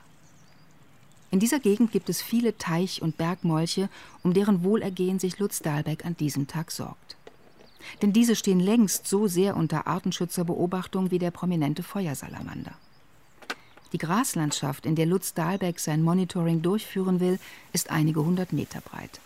In 1.30 1.40
dieser 1.40 1.60
Gegend 1.60 1.92
gibt 1.92 2.10
es 2.10 2.22
viele 2.22 2.58
Teich- 2.58 3.02
und 3.02 3.18
Bergmolche, 3.18 3.90
um 4.24 4.34
deren 4.34 4.64
Wohlergehen 4.64 5.20
sich 5.20 5.40
Lutz 5.40 5.60
Dahlbeck 5.60 6.06
an 6.06 6.16
diesem 6.16 6.48
Tag 6.48 6.72
sorgt. 6.72 7.18
Denn 8.02 8.14
diese 8.14 8.36
stehen 8.36 8.60
längst 8.60 9.08
so 9.08 9.28
sehr 9.28 9.58
unter 9.58 9.86
Artenschützerbeobachtung 9.86 11.12
wie 11.12 11.20
der 11.20 11.32
prominente 11.32 11.84
Feuersalamander. 11.84 12.74
Die 13.94 14.00
Graslandschaft, 14.00 14.88
in 14.88 14.96
der 14.96 15.06
Lutz 15.06 15.36
Dahlbeck 15.36 15.80
sein 15.80 16.02
Monitoring 16.02 16.64
durchführen 16.64 17.20
will, 17.20 17.40
ist 17.74 17.92
einige 17.92 18.26
hundert 18.26 18.52
Meter 18.52 18.82
breit. 18.82 19.22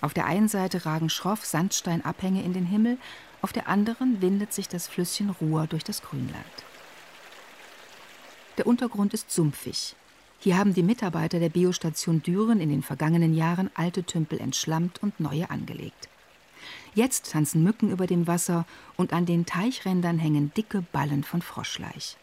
Auf 0.00 0.14
der 0.14 0.26
einen 0.26 0.48
Seite 0.48 0.86
ragen 0.86 1.10
schroff 1.10 1.44
Sandsteinabhänge 1.44 2.42
in 2.42 2.52
den 2.52 2.64
Himmel, 2.64 2.98
auf 3.42 3.52
der 3.52 3.68
anderen 3.68 4.22
windet 4.22 4.52
sich 4.52 4.68
das 4.68 4.86
Flüsschen 4.86 5.30
Ruhr 5.30 5.66
durch 5.66 5.82
das 5.82 6.02
Grünland. 6.02 6.34
Der 8.58 8.66
Untergrund 8.66 9.12
ist 9.12 9.30
sumpfig. 9.30 9.96
Hier 10.38 10.56
haben 10.56 10.72
die 10.72 10.82
Mitarbeiter 10.82 11.40
der 11.40 11.48
Biostation 11.48 12.22
Düren 12.22 12.60
in 12.60 12.70
den 12.70 12.82
vergangenen 12.82 13.34
Jahren 13.34 13.70
alte 13.74 14.04
Tümpel 14.04 14.40
entschlammt 14.40 15.02
und 15.02 15.18
neue 15.18 15.50
angelegt. 15.50 16.08
Jetzt 16.94 17.32
tanzen 17.32 17.64
Mücken 17.64 17.90
über 17.90 18.06
dem 18.06 18.26
Wasser 18.26 18.66
und 18.96 19.12
an 19.12 19.26
den 19.26 19.46
Teichrändern 19.46 20.18
hängen 20.18 20.52
dicke 20.54 20.82
Ballen 20.92 21.24
von 21.24 21.42
Froschleich. 21.42 22.16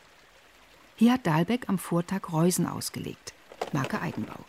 Hier 1.00 1.14
hat 1.14 1.28
Dahlbeck 1.28 1.70
am 1.70 1.78
Vortag 1.78 2.34
Reusen 2.34 2.66
ausgelegt. 2.66 3.36
Marke 3.72 4.02
Eigenbau. 4.02 4.40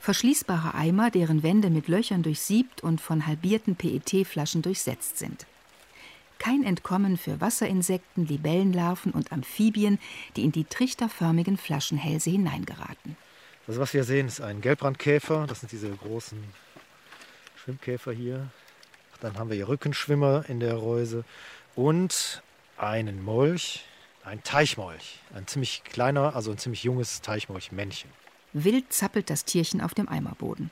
Verschließbare 0.00 0.74
Eimer, 0.74 1.12
deren 1.12 1.44
Wände 1.44 1.70
mit 1.70 1.86
Löchern 1.86 2.24
durchsiebt 2.24 2.82
und 2.82 3.00
von 3.00 3.28
halbierten 3.28 3.76
PET-Flaschen 3.76 4.62
durchsetzt 4.62 5.18
sind. 5.18 5.46
Kein 6.40 6.64
Entkommen 6.64 7.16
für 7.16 7.40
Wasserinsekten, 7.40 8.26
Libellenlarven 8.26 9.12
und 9.12 9.30
Amphibien, 9.30 10.00
die 10.34 10.42
in 10.42 10.50
die 10.50 10.64
trichterförmigen 10.64 11.58
Flaschenhälse 11.58 12.30
hineingeraten. 12.30 13.16
Also 13.68 13.80
was 13.80 13.94
wir 13.94 14.02
sehen, 14.02 14.26
ist 14.26 14.40
ein 14.40 14.62
Gelbrandkäfer. 14.62 15.46
Das 15.46 15.60
sind 15.60 15.70
diese 15.70 15.90
großen 15.90 16.42
Schwimmkäfer 17.54 18.10
hier. 18.10 18.50
Dann 19.20 19.38
haben 19.38 19.48
wir 19.48 19.54
hier 19.54 19.68
Rückenschwimmer 19.68 20.46
in 20.48 20.58
der 20.58 20.74
Reuse 20.74 21.24
und 21.76 22.42
einen 22.82 23.22
Molch, 23.22 23.84
ein 24.24 24.42
Teichmolch, 24.42 25.20
ein 25.34 25.46
ziemlich 25.46 25.82
kleiner, 25.84 26.34
also 26.34 26.50
ein 26.50 26.58
ziemlich 26.58 26.84
junges 26.84 27.20
Teichmolchmännchen. 27.20 28.10
Wild 28.52 28.92
zappelt 28.92 29.30
das 29.30 29.44
Tierchen 29.44 29.80
auf 29.80 29.94
dem 29.94 30.08
Eimerboden. 30.08 30.70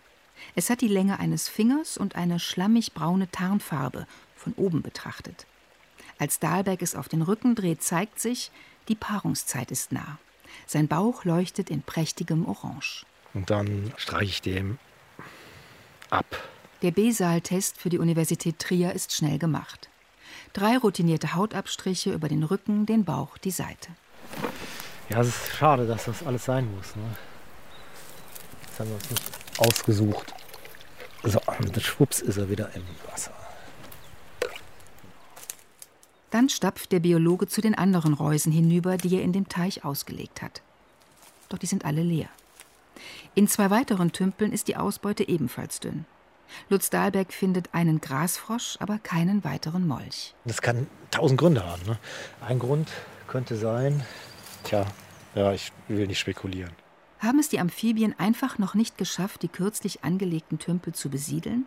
Es 0.54 0.70
hat 0.70 0.80
die 0.80 0.88
Länge 0.88 1.18
eines 1.18 1.48
Fingers 1.48 1.96
und 1.96 2.16
eine 2.16 2.38
schlammig-braune 2.38 3.30
Tarnfarbe, 3.30 4.06
von 4.36 4.52
oben 4.54 4.82
betrachtet. 4.82 5.46
Als 6.18 6.38
Dahlberg 6.38 6.80
es 6.82 6.94
auf 6.94 7.08
den 7.08 7.22
Rücken 7.22 7.54
dreht, 7.54 7.82
zeigt 7.82 8.20
sich, 8.20 8.50
die 8.88 8.94
Paarungszeit 8.94 9.70
ist 9.70 9.92
nah. 9.92 10.18
Sein 10.66 10.88
Bauch 10.88 11.24
leuchtet 11.24 11.70
in 11.70 11.82
prächtigem 11.82 12.46
Orange. 12.46 13.04
Und 13.34 13.50
dann 13.50 13.92
streiche 13.96 14.30
ich 14.30 14.42
dem 14.42 14.78
ab. 16.10 16.48
Der 16.82 16.92
B-Saal-Test 16.92 17.78
für 17.78 17.88
die 17.88 17.98
Universität 17.98 18.58
Trier 18.58 18.92
ist 18.92 19.12
schnell 19.12 19.38
gemacht. 19.38 19.88
Drei 20.52 20.76
routinierte 20.76 21.34
Hautabstriche 21.34 22.12
über 22.12 22.28
den 22.28 22.42
Rücken, 22.42 22.86
den 22.86 23.04
Bauch, 23.04 23.38
die 23.38 23.50
Seite. 23.50 23.90
Ja, 25.08 25.20
es 25.20 25.28
ist 25.28 25.56
schade, 25.56 25.86
dass 25.86 26.04
das 26.04 26.22
alles 26.26 26.44
sein 26.44 26.68
muss. 26.74 26.94
Ne? 26.96 27.02
Das 28.68 28.80
haben 28.80 28.90
wir 28.90 28.96
uns 28.96 29.10
nicht 29.10 29.22
ausgesucht. 29.58 30.34
So, 31.22 31.40
und 31.58 31.82
schwupps 31.82 32.20
ist 32.20 32.36
er 32.36 32.48
wieder 32.48 32.74
im 32.74 32.84
Wasser. 33.10 33.32
Dann 36.30 36.48
stapft 36.48 36.92
der 36.92 37.00
Biologe 37.00 37.48
zu 37.48 37.60
den 37.60 37.74
anderen 37.74 38.12
Reusen 38.12 38.52
hinüber, 38.52 38.96
die 38.98 39.16
er 39.16 39.22
in 39.22 39.32
dem 39.32 39.48
Teich 39.48 39.84
ausgelegt 39.84 40.42
hat. 40.42 40.60
Doch 41.48 41.58
die 41.58 41.66
sind 41.66 41.84
alle 41.84 42.02
leer. 42.02 42.28
In 43.34 43.48
zwei 43.48 43.70
weiteren 43.70 44.12
Tümpeln 44.12 44.52
ist 44.52 44.68
die 44.68 44.76
Ausbeute 44.76 45.26
ebenfalls 45.26 45.80
dünn. 45.80 46.04
Lutz 46.68 46.90
Dahlberg 46.90 47.32
findet 47.32 47.74
einen 47.74 48.00
Grasfrosch, 48.00 48.76
aber 48.80 48.98
keinen 48.98 49.44
weiteren 49.44 49.86
Molch. 49.86 50.34
Das 50.44 50.62
kann 50.62 50.86
tausend 51.10 51.40
Gründe 51.40 51.64
haben. 51.64 51.82
Ne? 51.86 51.98
Ein 52.46 52.58
Grund 52.58 52.88
könnte 53.26 53.56
sein, 53.56 54.04
tja, 54.64 54.86
ja, 55.34 55.52
ich 55.52 55.72
will 55.88 56.06
nicht 56.06 56.18
spekulieren. 56.18 56.72
Haben 57.20 57.38
es 57.38 57.48
die 57.48 57.58
Amphibien 57.58 58.14
einfach 58.18 58.58
noch 58.58 58.74
nicht 58.74 58.96
geschafft, 58.96 59.42
die 59.42 59.48
kürzlich 59.48 60.04
angelegten 60.04 60.58
Tümpel 60.58 60.94
zu 60.94 61.10
besiedeln? 61.10 61.66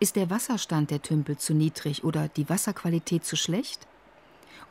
Ist 0.00 0.16
der 0.16 0.30
Wasserstand 0.30 0.90
der 0.90 1.02
Tümpel 1.02 1.38
zu 1.38 1.54
niedrig 1.54 2.04
oder 2.04 2.28
die 2.28 2.48
Wasserqualität 2.48 3.24
zu 3.24 3.36
schlecht? 3.36 3.86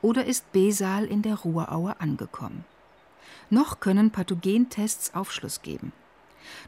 Oder 0.02 0.26
ist 0.26 0.52
Besal 0.52 1.06
in 1.06 1.22
der 1.22 1.36
Ruhraue 1.36 2.00
angekommen? 2.00 2.65
Noch 3.50 3.80
können 3.80 4.12
Pathogentests 4.12 5.13
Aufschluss 5.13 5.62
geben. 5.62 5.91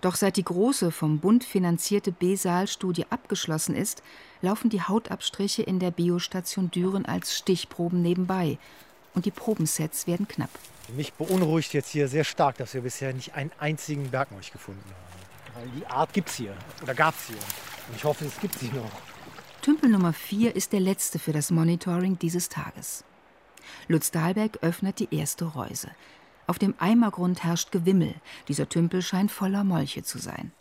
Doch 0.02 0.16
seit 0.16 0.38
die 0.38 0.44
große 0.44 0.92
vom 0.92 1.20
Bund 1.20 1.44
finanzierte 1.44 2.12
Besal-Studie 2.12 3.06
abgeschlossen 3.10 3.76
ist, 3.76 4.04
laufen 4.42 4.70
die 4.70 4.82
Hautabstriche 4.82 5.64
in 5.64 5.80
der 5.80 5.92
Biostation 5.92 6.72
Düren 6.72 7.06
als 7.06 7.38
Stichproben 7.38 8.02
nebenbei 8.02 8.58
und 9.14 9.26
die 9.26 9.32
Probensets 9.32 10.08
werden 10.08 10.28
knapp. 10.28 10.50
Mich 10.96 11.14
beunruhigt 11.14 11.74
jetzt 11.74 11.90
hier 11.90 12.08
sehr 12.08 12.24
stark, 12.24 12.58
dass 12.58 12.74
wir 12.74 12.82
bisher 12.82 13.14
nicht 13.14 13.34
einen 13.36 13.52
einzigen 13.60 14.10
Bergmolch 14.10 14.52
gefunden 14.52 14.84
haben. 14.84 15.62
Weil 15.62 15.80
die 15.80 15.86
Art 15.86 16.14
gibt 16.14 16.30
es 16.30 16.36
hier 16.36 16.54
oder 16.82 16.94
gab 16.94 17.16
es 17.16 17.28
hier. 17.28 17.38
Und 17.38 17.96
ich 17.96 18.04
hoffe, 18.04 18.26
es 18.26 18.40
gibt 18.40 18.58
sie 18.60 18.68
noch. 18.68 18.92
Tümpel 19.62 19.90
Nummer 19.90 20.14
4 20.14 20.56
ist 20.56 20.74
der 20.74 20.80
letzte 20.80 21.20
für 21.20 21.34
das 21.34 21.52
Monitoring 21.52 22.18
dieses 22.18 22.50
Tages. 22.50 23.04
Lutz 23.88 24.12
Dahlberg 24.12 24.60
öffnet 24.62 25.00
die 25.00 25.16
erste 25.16 25.46
Reuse. 25.46 25.92
Auf 26.48 26.60
dem 26.60 26.76
Eimergrund 26.80 27.44
herrscht 27.44 27.72
Gewimmel. 27.72 28.16
Dieser 28.48 28.68
Tümpel 28.68 29.02
scheint 29.02 29.32
voller 29.32 29.64
Molche 29.64 30.04
zu 30.04 30.18
sein. 30.18 30.52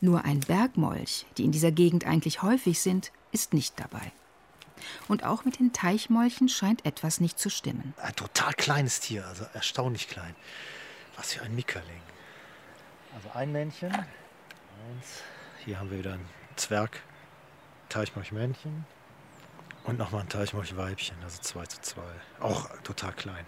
Nur 0.00 0.24
ein 0.24 0.40
Bergmolch, 0.40 1.26
die 1.36 1.44
in 1.44 1.52
dieser 1.52 1.70
Gegend 1.70 2.06
eigentlich 2.06 2.42
häufig 2.42 2.80
sind, 2.80 3.12
ist 3.32 3.54
nicht 3.54 3.78
dabei. 3.78 4.12
Und 5.08 5.24
auch 5.24 5.44
mit 5.44 5.58
den 5.58 5.72
Teichmolchen 5.72 6.48
scheint 6.48 6.84
etwas 6.84 7.20
nicht 7.20 7.38
zu 7.38 7.50
stimmen. 7.50 7.94
Ein 7.98 8.14
total 8.14 8.52
kleines 8.54 9.00
Tier, 9.00 9.26
also 9.26 9.44
erstaunlich 9.54 10.08
klein. 10.08 10.34
Was 11.16 11.32
für 11.32 11.42
ein 11.42 11.54
Mickerling. 11.54 12.02
Also 13.14 13.30
ein 13.30 13.52
Männchen. 13.52 13.92
Eins. 13.92 15.22
Hier 15.64 15.78
haben 15.78 15.90
wir 15.90 15.98
wieder 15.98 16.14
ein 16.14 16.28
Zwerg. 16.56 17.00
Teichmolchmännchen. 17.88 18.84
Und 19.84 19.98
nochmal 19.98 20.22
ein 20.22 20.28
Teichmolchweibchen, 20.28 21.16
also 21.22 21.40
zwei 21.40 21.64
zu 21.66 21.80
zwei. 21.80 22.02
Auch 22.40 22.68
total 22.82 23.12
klein. 23.12 23.46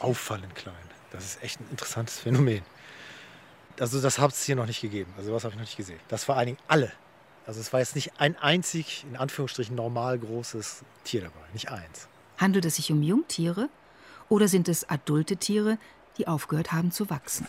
Auffallend 0.00 0.54
klein. 0.54 0.74
Das 1.10 1.24
ist 1.24 1.42
echt 1.42 1.60
ein 1.60 1.66
interessantes 1.70 2.18
Phänomen. 2.18 2.62
Also 3.78 4.00
das 4.00 4.18
hat 4.18 4.32
es 4.32 4.44
hier 4.44 4.56
noch 4.56 4.66
nicht 4.66 4.80
gegeben. 4.80 5.12
Also 5.16 5.32
was 5.32 5.44
habe 5.44 5.52
ich 5.52 5.58
noch 5.58 5.66
nicht 5.66 5.76
gesehen. 5.76 6.00
Das 6.08 6.24
vor 6.24 6.36
allen 6.36 6.46
Dingen 6.46 6.58
alle 6.68 6.92
also 7.46 7.60
es 7.60 7.72
war 7.72 7.80
jetzt 7.80 7.94
nicht 7.94 8.12
ein 8.18 8.36
einzig, 8.36 9.04
in 9.10 9.16
Anführungsstrichen, 9.16 9.74
normal 9.74 10.18
großes 10.20 10.84
Tier 11.02 11.22
dabei, 11.22 11.40
nicht 11.52 11.70
eins. 11.70 12.06
Handelt 12.38 12.64
es 12.64 12.76
sich 12.76 12.92
um 12.92 13.02
Jungtiere 13.02 13.68
oder 14.28 14.46
sind 14.46 14.68
es 14.68 14.88
adulte 14.88 15.36
Tiere, 15.36 15.76
die 16.16 16.28
aufgehört 16.28 16.70
haben 16.70 16.92
zu 16.92 17.10
wachsen? 17.10 17.46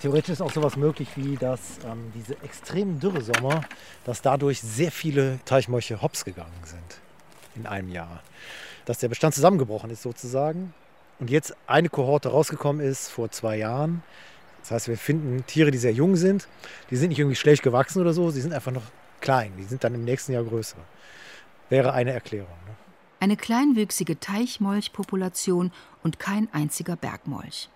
Theoretisch 0.00 0.34
ist 0.34 0.40
auch 0.40 0.52
sowas 0.52 0.76
möglich 0.76 1.08
wie, 1.16 1.36
dass 1.36 1.78
ähm, 1.84 2.12
diese 2.14 2.40
extremen 2.42 3.00
Dürresommer, 3.00 3.62
dass 4.04 4.22
dadurch 4.22 4.60
sehr 4.60 4.92
viele 4.92 5.40
Teichmolche 5.46 6.00
hops 6.00 6.24
gegangen 6.24 6.52
sind 6.62 7.00
in 7.56 7.66
einem 7.66 7.88
Jahr. 7.88 8.22
Dass 8.84 8.98
der 8.98 9.08
Bestand 9.08 9.34
zusammengebrochen 9.34 9.90
ist 9.90 10.02
sozusagen 10.02 10.74
und 11.20 11.30
jetzt 11.30 11.54
eine 11.66 11.88
Kohorte 11.88 12.30
rausgekommen 12.30 12.84
ist 12.84 13.08
vor 13.08 13.30
zwei 13.30 13.56
Jahren. 13.56 14.02
Das 14.60 14.70
heißt, 14.70 14.88
wir 14.88 14.96
finden 14.96 15.44
Tiere, 15.46 15.70
die 15.70 15.78
sehr 15.78 15.92
jung 15.92 16.16
sind. 16.16 16.48
Die 16.90 16.96
sind 16.96 17.10
nicht 17.10 17.18
irgendwie 17.18 17.36
schlecht 17.36 17.62
gewachsen 17.62 18.00
oder 18.00 18.12
so, 18.12 18.30
sie 18.30 18.40
sind 18.40 18.52
einfach 18.52 18.72
noch 18.72 18.84
klein. 19.20 19.52
Die 19.58 19.64
sind 19.64 19.84
dann 19.84 19.94
im 19.94 20.04
nächsten 20.04 20.32
Jahr 20.32 20.44
größer. 20.44 20.78
Wäre 21.68 21.92
eine 21.92 22.12
Erklärung. 22.12 22.56
Ne? 22.66 22.74
Eine 23.20 23.36
kleinwüchsige 23.36 24.18
Teichmolchpopulation 24.20 25.72
und 26.02 26.18
kein 26.18 26.48
einziger 26.52 26.96
Bergmolch. 26.96 27.68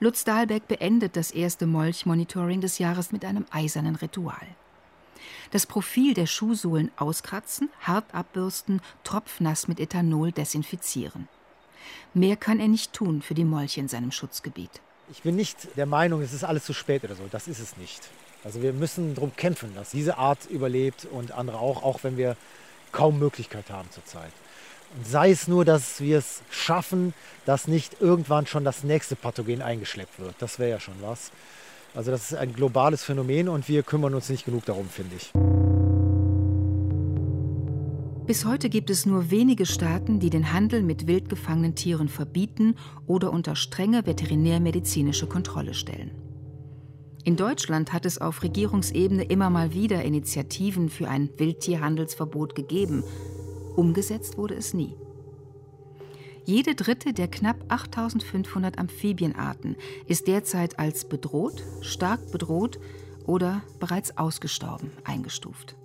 Lutz 0.00 0.24
Dahlbeck 0.24 0.66
beendet 0.66 1.16
das 1.16 1.30
erste 1.30 1.66
Molchmonitoring 1.66 2.60
des 2.60 2.78
Jahres 2.78 3.12
mit 3.12 3.24
einem 3.24 3.46
eisernen 3.50 3.96
Ritual. 3.96 4.46
Das 5.50 5.66
Profil 5.66 6.14
der 6.14 6.26
Schuhsohlen 6.26 6.90
auskratzen, 6.96 7.70
hart 7.80 8.12
abbürsten, 8.14 8.80
tropfnass 9.04 9.68
mit 9.68 9.80
Ethanol 9.80 10.32
desinfizieren. 10.32 11.28
Mehr 12.14 12.36
kann 12.36 12.60
er 12.60 12.68
nicht 12.68 12.92
tun 12.92 13.22
für 13.22 13.34
die 13.34 13.44
Molche 13.44 13.80
in 13.80 13.88
seinem 13.88 14.12
Schutzgebiet. 14.12 14.70
Ich 15.10 15.22
bin 15.22 15.36
nicht 15.36 15.76
der 15.76 15.86
Meinung, 15.86 16.20
es 16.20 16.32
ist 16.32 16.44
alles 16.44 16.64
zu 16.64 16.72
spät 16.72 17.04
oder 17.04 17.14
so. 17.14 17.22
Das 17.30 17.48
ist 17.48 17.60
es 17.60 17.76
nicht. 17.76 18.08
Also 18.44 18.62
wir 18.62 18.72
müssen 18.72 19.14
darum 19.14 19.34
kämpfen, 19.34 19.74
dass 19.74 19.90
diese 19.90 20.18
Art 20.18 20.46
überlebt 20.50 21.06
und 21.10 21.32
andere 21.32 21.58
auch, 21.58 21.82
auch 21.82 22.04
wenn 22.04 22.16
wir 22.16 22.36
kaum 22.92 23.18
Möglichkeit 23.18 23.70
haben 23.70 23.90
zurzeit. 23.90 24.32
Und 24.96 25.06
sei 25.06 25.30
es 25.30 25.48
nur, 25.48 25.64
dass 25.64 26.00
wir 26.00 26.18
es 26.18 26.42
schaffen, 26.50 27.14
dass 27.44 27.68
nicht 27.68 28.00
irgendwann 28.00 28.46
schon 28.46 28.64
das 28.64 28.84
nächste 28.84 29.16
Pathogen 29.16 29.60
eingeschleppt 29.60 30.18
wird. 30.18 30.34
Das 30.38 30.58
wäre 30.58 30.70
ja 30.70 30.80
schon 30.80 30.94
was. 31.00 31.30
Also 31.94 32.10
das 32.10 32.32
ist 32.32 32.38
ein 32.38 32.52
globales 32.52 33.02
Phänomen 33.02 33.48
und 33.48 33.68
wir 33.68 33.82
kümmern 33.82 34.14
uns 34.14 34.28
nicht 34.28 34.44
genug 34.44 34.64
darum, 34.64 34.88
finde 34.88 35.16
ich. 35.16 35.32
Bis 38.28 38.44
heute 38.44 38.68
gibt 38.68 38.90
es 38.90 39.06
nur 39.06 39.30
wenige 39.30 39.64
Staaten, 39.64 40.20
die 40.20 40.28
den 40.28 40.52
Handel 40.52 40.82
mit 40.82 41.06
wild 41.06 41.30
gefangenen 41.30 41.74
Tieren 41.74 42.10
verbieten 42.10 42.74
oder 43.06 43.32
unter 43.32 43.56
strenge 43.56 44.04
veterinärmedizinische 44.04 45.26
Kontrolle 45.26 45.72
stellen. 45.72 46.10
In 47.24 47.36
Deutschland 47.36 47.94
hat 47.94 48.04
es 48.04 48.20
auf 48.20 48.42
Regierungsebene 48.42 49.24
immer 49.24 49.48
mal 49.48 49.72
wieder 49.72 50.02
Initiativen 50.02 50.90
für 50.90 51.08
ein 51.08 51.30
Wildtierhandelsverbot 51.38 52.54
gegeben. 52.54 53.02
Umgesetzt 53.76 54.36
wurde 54.36 54.56
es 54.56 54.74
nie. 54.74 54.94
Jede 56.44 56.74
dritte 56.74 57.14
der 57.14 57.28
knapp 57.28 57.64
8500 57.68 58.78
Amphibienarten 58.78 59.74
ist 60.06 60.26
derzeit 60.26 60.78
als 60.78 61.08
bedroht, 61.08 61.64
stark 61.80 62.30
bedroht 62.30 62.78
oder 63.24 63.62
bereits 63.80 64.18
ausgestorben 64.18 64.90
eingestuft. 65.04 65.77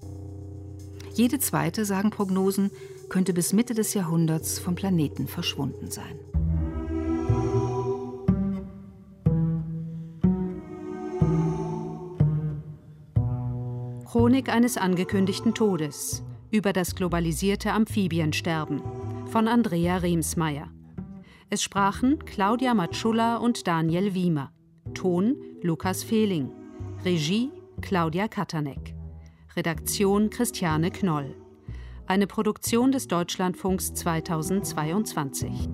Jede 1.13 1.39
zweite, 1.39 1.85
sagen 1.85 2.09
Prognosen, 2.09 2.71
könnte 3.09 3.33
bis 3.33 3.53
Mitte 3.53 3.73
des 3.73 3.93
Jahrhunderts 3.93 4.57
vom 4.57 4.75
Planeten 4.75 5.27
verschwunden 5.27 5.91
sein. 5.91 6.19
Chronik 14.05 14.49
eines 14.49 14.77
angekündigten 14.77 15.53
Todes 15.53 16.23
über 16.51 16.71
das 16.71 16.95
globalisierte 16.95 17.71
Amphibiensterben 17.71 18.81
von 19.27 19.47
Andrea 19.47 19.97
Remsmeier. 19.97 20.69
Es 21.49 21.63
sprachen 21.63 22.19
Claudia 22.25 22.73
Matschulla 22.73 23.37
und 23.37 23.67
Daniel 23.67 24.13
Wiemer. 24.13 24.51
Ton 24.93 25.35
Lukas 25.61 26.03
Fehling. 26.03 26.51
Regie 27.03 27.51
Claudia 27.81 28.27
Katanek. 28.27 28.95
Redaktion 29.55 30.31
Christiane 30.31 30.89
Knoll. 30.89 31.35
Eine 32.07 32.25
Produktion 32.25 32.91
des 32.91 33.07
Deutschlandfunks 33.07 33.93
2022. 33.93 35.69